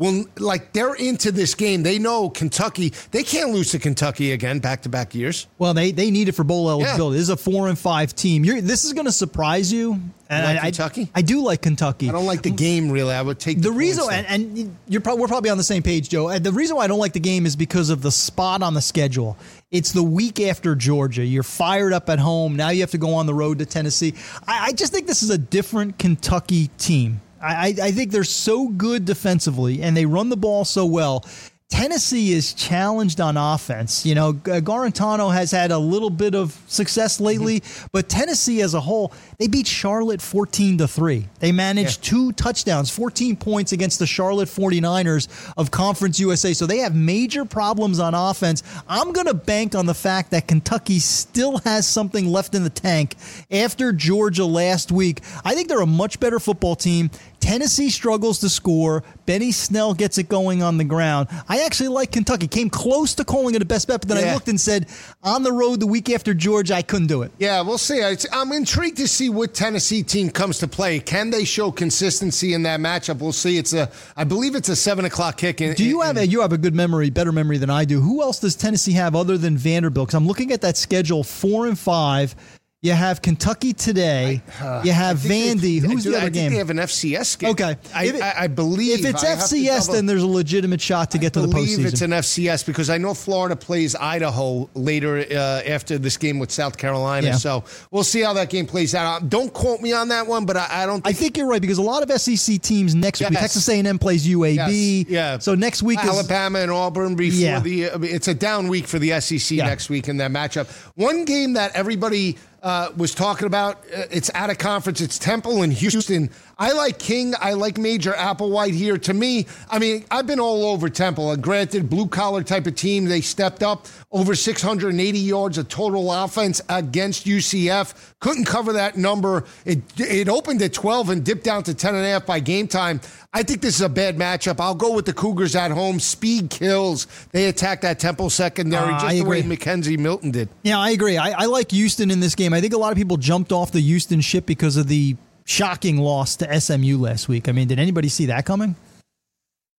[0.00, 1.82] Well, like they're into this game.
[1.82, 2.94] They know Kentucky.
[3.10, 5.46] They can't lose to Kentucky again, back to back years.
[5.58, 7.16] Well, they they need it for bowl eligibility.
[7.16, 7.20] Yeah.
[7.20, 8.42] This is a four and five team.
[8.44, 10.00] You're, this is going to surprise you.
[10.30, 11.10] And like I, I- Kentucky?
[11.14, 12.08] I, do like Kentucky.
[12.08, 13.12] I don't like the game really.
[13.12, 16.08] I would take the reason, and, and you're probably, we're probably on the same page,
[16.08, 16.38] Joe.
[16.38, 18.80] The reason why I don't like the game is because of the spot on the
[18.80, 19.36] schedule.
[19.72, 21.24] It's the week after Georgia.
[21.24, 22.54] You're fired up at home.
[22.56, 24.14] Now you have to go on the road to Tennessee.
[24.46, 27.20] I, I just think this is a different Kentucky team.
[27.42, 31.24] I, I think they're so good defensively and they run the ball so well.
[31.70, 34.04] Tennessee is challenged on offense.
[34.04, 37.86] You know, Guarantano has had a little bit of success lately, mm-hmm.
[37.92, 41.26] but Tennessee as a whole, they beat Charlotte 14 to 3.
[41.38, 46.52] They managed two touchdowns, 14 points against the Charlotte 49ers of Conference USA.
[46.52, 48.62] So they have major problems on offense.
[48.86, 52.70] I'm going to bank on the fact that Kentucky still has something left in the
[52.70, 53.16] tank
[53.50, 55.22] after Georgia last week.
[55.42, 57.10] I think they're a much better football team.
[57.40, 59.02] Tennessee struggles to score.
[59.24, 61.28] Benny Snell gets it going on the ground.
[61.48, 62.46] I actually like Kentucky.
[62.46, 64.88] Came close to calling it a best bet, but then I looked and said,
[65.22, 67.32] on the road the week after Georgia, I couldn't do it.
[67.38, 68.02] Yeah, we'll see.
[68.30, 70.98] I'm intrigued to see what Tennessee team comes to play.
[71.00, 73.18] Can they show consistency in that matchup?
[73.18, 73.56] We'll see.
[73.58, 75.60] It's a, I believe it's a seven o'clock kick.
[75.60, 77.84] In, Do you in- have a, you have a good memory, better memory than I
[77.84, 78.00] do?
[78.00, 80.08] Who else does Tennessee have other than Vanderbilt?
[80.08, 82.34] Because I'm looking at that schedule, four and five.
[82.82, 84.40] You have Kentucky today.
[84.58, 85.80] Uh, you have I think they- Vandy.
[85.82, 86.50] Who's I the other I game?
[86.52, 87.50] they have an FCS game.
[87.50, 89.00] Okay, I, it- I, I believe.
[89.00, 91.50] if it's I FCS, then there's a legitimate shot to get to the postseason.
[91.50, 95.34] I believe it's an FCS because I know Florida plays Idaho later uh,
[95.68, 97.26] after this game with South Carolina.
[97.26, 97.34] Yeah.
[97.34, 99.22] So we'll see how that game plays out.
[99.22, 101.06] Uh, don't quote me on that one, but I, I don't.
[101.06, 103.28] I Think, think you're right because a lot of SEC teams next week.
[103.38, 105.00] Texas A&M plays UAB.
[105.00, 105.38] Yes, yeah.
[105.38, 107.60] So next week is Alabama and Auburn before Yeah.
[107.60, 107.90] the.
[107.90, 109.66] Uh, it's a down week for the SEC Yeah.
[109.66, 110.70] next week in that matchup.
[110.94, 113.78] One game that everybody uh, was talking about.
[113.94, 115.00] Uh, it's out of conference.
[115.00, 116.30] It's Temple and Houston.
[116.60, 117.32] I like King.
[117.40, 118.98] I like Major Applewhite here.
[118.98, 121.32] To me, I mean, I've been all over Temple.
[121.32, 123.06] And granted, blue collar type of team.
[123.06, 128.12] They stepped up over 680 yards of total offense against UCF.
[128.20, 129.44] Couldn't cover that number.
[129.64, 132.68] It it opened at 12 and dipped down to 10 and a half by game
[132.68, 133.00] time.
[133.32, 134.60] I think this is a bad matchup.
[134.60, 135.98] I'll go with the Cougars at home.
[135.98, 137.06] Speed kills.
[137.32, 139.56] They attack that Temple secondary Uh, just I the way agree.
[139.56, 140.50] McKenzie Milton did.
[140.62, 141.16] Yeah, I agree.
[141.16, 142.52] I, I like Houston in this game.
[142.52, 145.16] I think a lot of people jumped off the Houston ship because of the
[145.50, 147.48] shocking loss to SMU last week.
[147.48, 148.76] I mean, did anybody see that coming?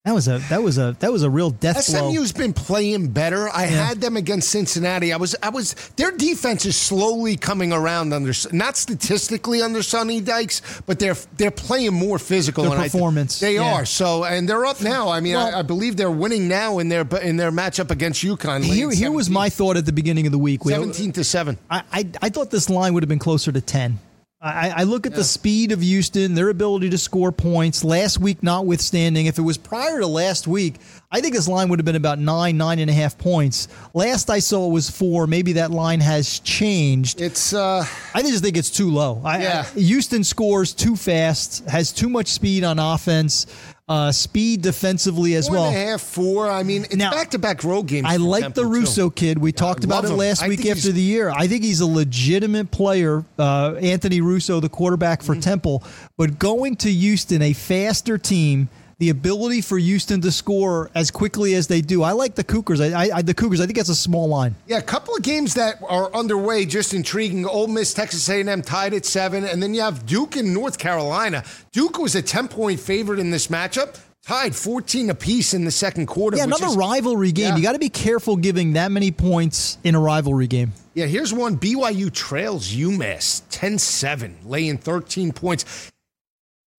[0.03, 2.11] That was a that was a that was a real death blow.
[2.11, 3.47] SMU's been playing better.
[3.49, 5.13] I had them against Cincinnati.
[5.13, 5.76] I was, I was.
[5.95, 11.51] Their defense is slowly coming around under, not statistically under Sonny Dykes, but they're they're
[11.51, 12.63] playing more physical.
[12.63, 13.76] Their performance, they yeah.
[13.76, 13.86] are.
[13.86, 15.09] So, and they're up now.
[15.09, 18.24] I mean, Well- I, I believe they're winning now in their in their matchup against
[18.24, 18.63] UConn.
[18.63, 20.63] Here, here was my thought at the beginning of the week.
[20.63, 21.59] Seventeen to seven.
[21.69, 23.99] I, I I thought this line would have been closer to ten.
[24.43, 27.83] I, I look at the speed of Houston, their ability to score points.
[27.83, 30.77] Last week, notwithstanding, if it was prior to last week,
[31.11, 33.67] I think this line would have been about nine, nine and a half points.
[33.93, 35.27] Last I saw it was four.
[35.27, 37.21] Maybe that line has changed.
[37.21, 37.85] It's uh,
[38.15, 39.21] I just think it's too low.
[39.23, 39.65] I, Yeah.
[39.75, 43.45] I- Houston scores too fast, has too much speed on offense,
[43.91, 45.65] uh, speed defensively as four well.
[45.65, 46.49] and a half, four.
[46.49, 48.07] I mean, it's Now, back-to-back road games.
[48.09, 48.69] I like the too.
[48.69, 49.37] Russo kid.
[49.37, 51.29] We talked about it last I week after the year.
[51.29, 55.33] I think he's a legitimate player, uh, Anthony Russo, the quarterback Mm-hmm.
[55.33, 55.83] for Temple.
[56.15, 58.69] But going to Houston, a faster team,
[59.01, 62.03] the ability for Houston to score as quickly as they do.
[62.03, 62.79] I like the Cougars.
[62.79, 63.59] I, I, the Cougars.
[63.59, 64.53] I think that's a small line.
[64.67, 67.47] Yeah, a couple of games that are underway, just intriguing.
[67.47, 71.43] Ole Miss, Texas A&M tied at seven, and then you have Duke and North Carolina.
[71.71, 76.37] Duke was a ten-point favorite in this matchup, tied fourteen apiece in the second quarter.
[76.37, 77.45] Yeah, which another is- rivalry game.
[77.47, 77.55] Yeah.
[77.55, 80.73] You got to be careful giving that many points in a rivalry game.
[80.93, 81.57] Yeah, here's one.
[81.57, 85.89] BYU trails UMass 10-7, laying 13 points.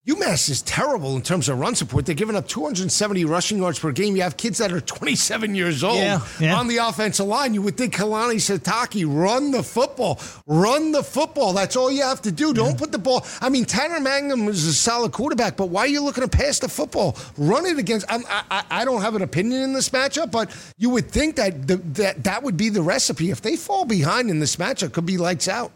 [0.05, 2.05] UMass is terrible in terms of run support.
[2.07, 4.17] They're giving up 270 rushing yards per game.
[4.17, 6.57] You have kids that are 27 years old Yeah, yeah.
[6.59, 7.55] on the offensive line.
[7.55, 11.53] You would think Kalani Sitake run the football, run the football.
[11.53, 12.53] That's all you have to do.
[12.53, 13.25] Don't put the ball.
[13.41, 16.59] I mean, Tanner Mangum is a solid quarterback, but why are you looking to pass
[16.59, 17.17] the football?
[17.39, 18.05] Run it against.
[18.09, 21.69] I'm, I, I don't have an opinion in this matchup, but you would think that
[21.69, 23.31] the, that that would be the recipe.
[23.31, 25.71] If they fall behind in this matchup, could be lights out.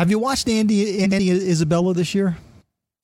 [0.00, 2.36] Have you watched Andy, Andy Isabella this year?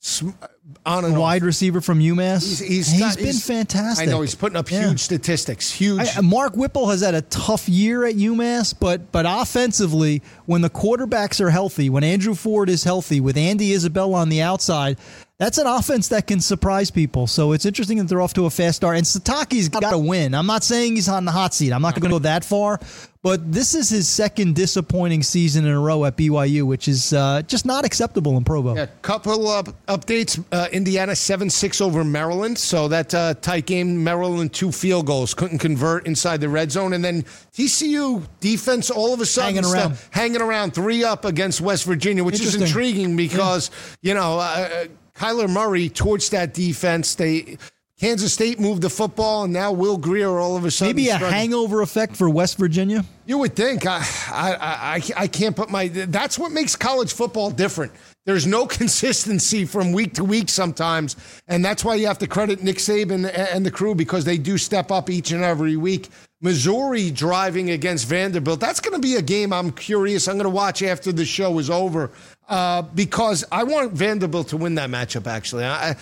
[0.04, 0.46] Sm- uh,
[0.84, 1.20] On and off.
[1.20, 2.42] wide receiver from UMass.
[2.42, 4.08] He's, he's, he's got- been he's- fantastic.
[4.08, 4.88] I know he's putting up Yeah.
[4.88, 5.70] huge statistics.
[5.70, 6.08] Huge.
[6.16, 10.70] I, Mark Whipple has had a tough year at UMass, but but offensively, when the
[10.70, 14.98] quarterbacks are healthy, when Andrew Ford is healthy, with Andy Isabella on the outside,
[15.38, 17.28] that's an offense that can surprise people.
[17.28, 18.96] So it's interesting that they're off to a fast start.
[18.96, 20.34] And Sitake's got to win.
[20.34, 21.72] I'm not saying he's on the hot seat.
[21.72, 22.80] I'm not going to go that far,
[23.22, 27.42] but this is his second disappointing season in a row at BYU, which is uh,
[27.42, 28.76] just not acceptable in Provo.
[28.76, 30.44] A couple of updates.
[30.50, 32.58] Uh, Indiana 7 6 over Maryland.
[32.58, 35.34] So that uh, tight game, Maryland two field goals.
[35.34, 36.94] Couldn't convert inside the red zone.
[36.94, 39.94] And then TCU defense all of a sudden Hanging around.
[39.94, 43.70] stuff- hanging around three up against West Virginia, which is intriguing because,
[44.00, 47.14] you know, uh, Kyler Murray torched that defense.
[47.14, 47.56] They.
[48.02, 50.96] Kansas State moved the football, and now Will Grier all of a sudden.
[50.96, 51.34] Maybe a struggling.
[51.34, 53.04] hangover effect for West Virginia.
[53.26, 53.86] You would think.
[53.86, 54.56] I, I,
[54.96, 55.86] I, I can't put my.
[55.86, 57.92] That's what makes college football different.
[58.26, 61.14] There's no consistency from week to week sometimes,
[61.46, 64.58] and that's why you have to credit Nick Saban and the crew because they do
[64.58, 66.08] step up each and every week.
[66.40, 68.58] Missouri driving against Vanderbilt.
[68.58, 70.26] That's going to be a game I'm curious.
[70.26, 72.10] I'm going to watch after the show is over
[72.48, 75.28] uh, because I want Vanderbilt to win that matchup.
[75.28, 75.94] Actually, I,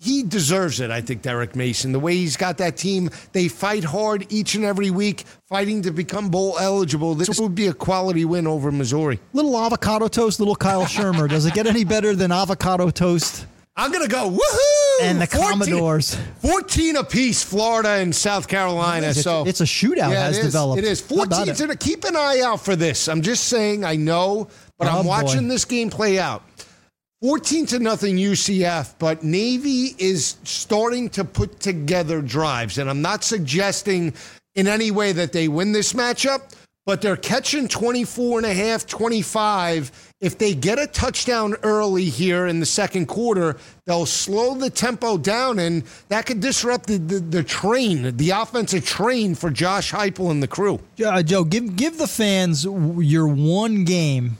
[0.00, 1.92] he deserves it, I think, Derek Mason.
[1.92, 5.90] The way he's got that team, they fight hard each and every week, fighting to
[5.90, 7.14] become bowl eligible.
[7.14, 9.18] This would be a quality win over Missouri.
[9.32, 11.28] Little avocado toast, little Kyle Shurmur.
[11.28, 13.46] Does it get any better than avocado toast
[13.78, 15.02] I'm going to go, woohoo!
[15.02, 16.16] and the 14 Commodores?
[16.42, 19.06] 14 apiece, Florida and South Carolina.
[19.06, 20.46] It's- so it's a shootout yeah, has it is.
[20.46, 20.78] developed.
[20.82, 21.00] It is.
[21.00, 21.70] 14.
[21.70, 21.78] it?
[21.78, 23.06] Keep an eye out for this.
[23.08, 25.08] I'm just saying, I know, but Oh, I'm boy.
[25.10, 26.42] watching this game play out.
[27.20, 32.78] 14 to nothing UCF, but Navy is starting to put together drives.
[32.78, 34.14] And I'm not suggesting
[34.54, 36.54] in any way that they win this matchup,
[36.86, 40.14] but they're catching 24 and a half, 25.
[40.20, 45.18] If they get a touchdown early here in the second quarter, they'll slow the tempo
[45.18, 50.30] down, and that could disrupt the, the, the train, the offensive train for Josh Heupel
[50.30, 50.78] and the crew.
[51.04, 54.38] Uh, Joe, give give the fans your one game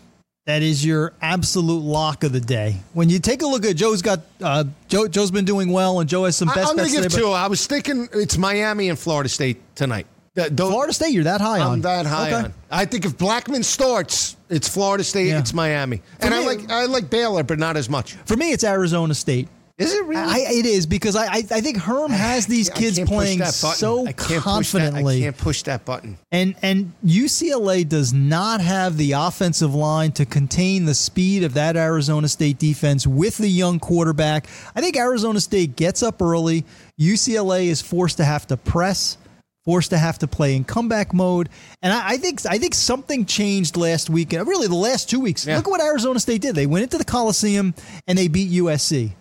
[0.48, 2.76] that is your absolute lock of the day.
[2.94, 5.06] When you take a look at Joe's got uh, Joe.
[5.06, 6.68] Joe's been doing well, and Joe has some best.
[6.68, 7.28] I, am going to give today, two.
[7.28, 10.06] I was thinking it's Miami and Florida State tonight.
[10.34, 11.72] Those- Florida State, you're that high on.
[11.74, 12.44] I'm that high Okay.
[12.46, 12.54] on.
[12.70, 15.38] I think if Blackman starts, it's Florida State, Yeah.
[15.38, 18.14] it's Miami, and I like I like Baylor, but not as much.
[18.24, 19.48] For me, it's Arizona State.
[19.78, 20.20] Is it really?
[20.20, 24.12] I, it is because I, I I think Herm has these kids playing so I
[24.12, 25.20] confidently.
[25.20, 26.18] That, I can't push that button.
[26.32, 31.76] And and UCLA does not have the offensive line to contain the speed of that
[31.76, 34.48] Arizona State defense with the young quarterback.
[34.74, 36.64] I think Arizona State gets up early.
[37.00, 39.16] UCLA is forced to have to press,
[39.64, 41.50] forced to have to play in comeback mode.
[41.82, 44.32] And I, I think I think something changed last week.
[44.32, 45.46] and Really, the last two weeks.
[45.46, 45.56] Yeah.
[45.56, 46.56] Look at what Arizona State did.
[46.56, 47.74] They went into the Coliseum
[48.08, 49.12] and they beat USC.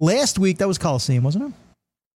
[0.00, 1.52] Last week, that was Coliseum, wasn't it?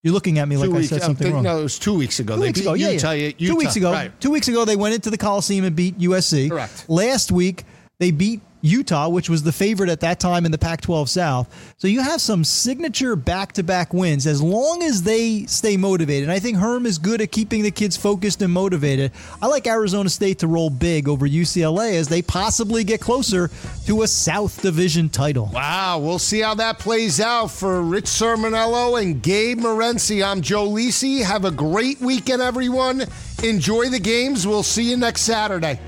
[0.03, 1.43] You're looking at me like two I weeks, said something thinking- wrong.
[1.43, 2.35] No, it was two weeks ago.
[2.35, 2.93] Two they weeks beat ago, yeah, yeah.
[3.37, 4.21] Utah, Two weeks ago, Right.
[4.21, 6.49] two weeks ago, they went into the Coliseum and beat USC.
[6.49, 6.85] Correct.
[6.89, 7.63] Last week,
[8.03, 11.73] they beat Utah, which was the favorite at that time in the Pac 12 South.
[11.77, 16.23] So you have some signature back to back wins as long as they stay motivated.
[16.23, 19.13] And I think Herm is good at keeping the kids focused and motivated.
[19.41, 23.49] I like Arizona State to roll big over UCLA as they possibly get closer
[23.85, 25.49] to a South Division title.
[25.53, 30.25] Wow, we'll see how that plays out for Rich Cirminiello and Gabe Morency.
[30.25, 31.23] I'm Joe Lisi.
[31.23, 33.03] Have a great weekend, everyone.
[33.43, 34.47] Enjoy the games.
[34.47, 35.79] We'll see you next Saturday.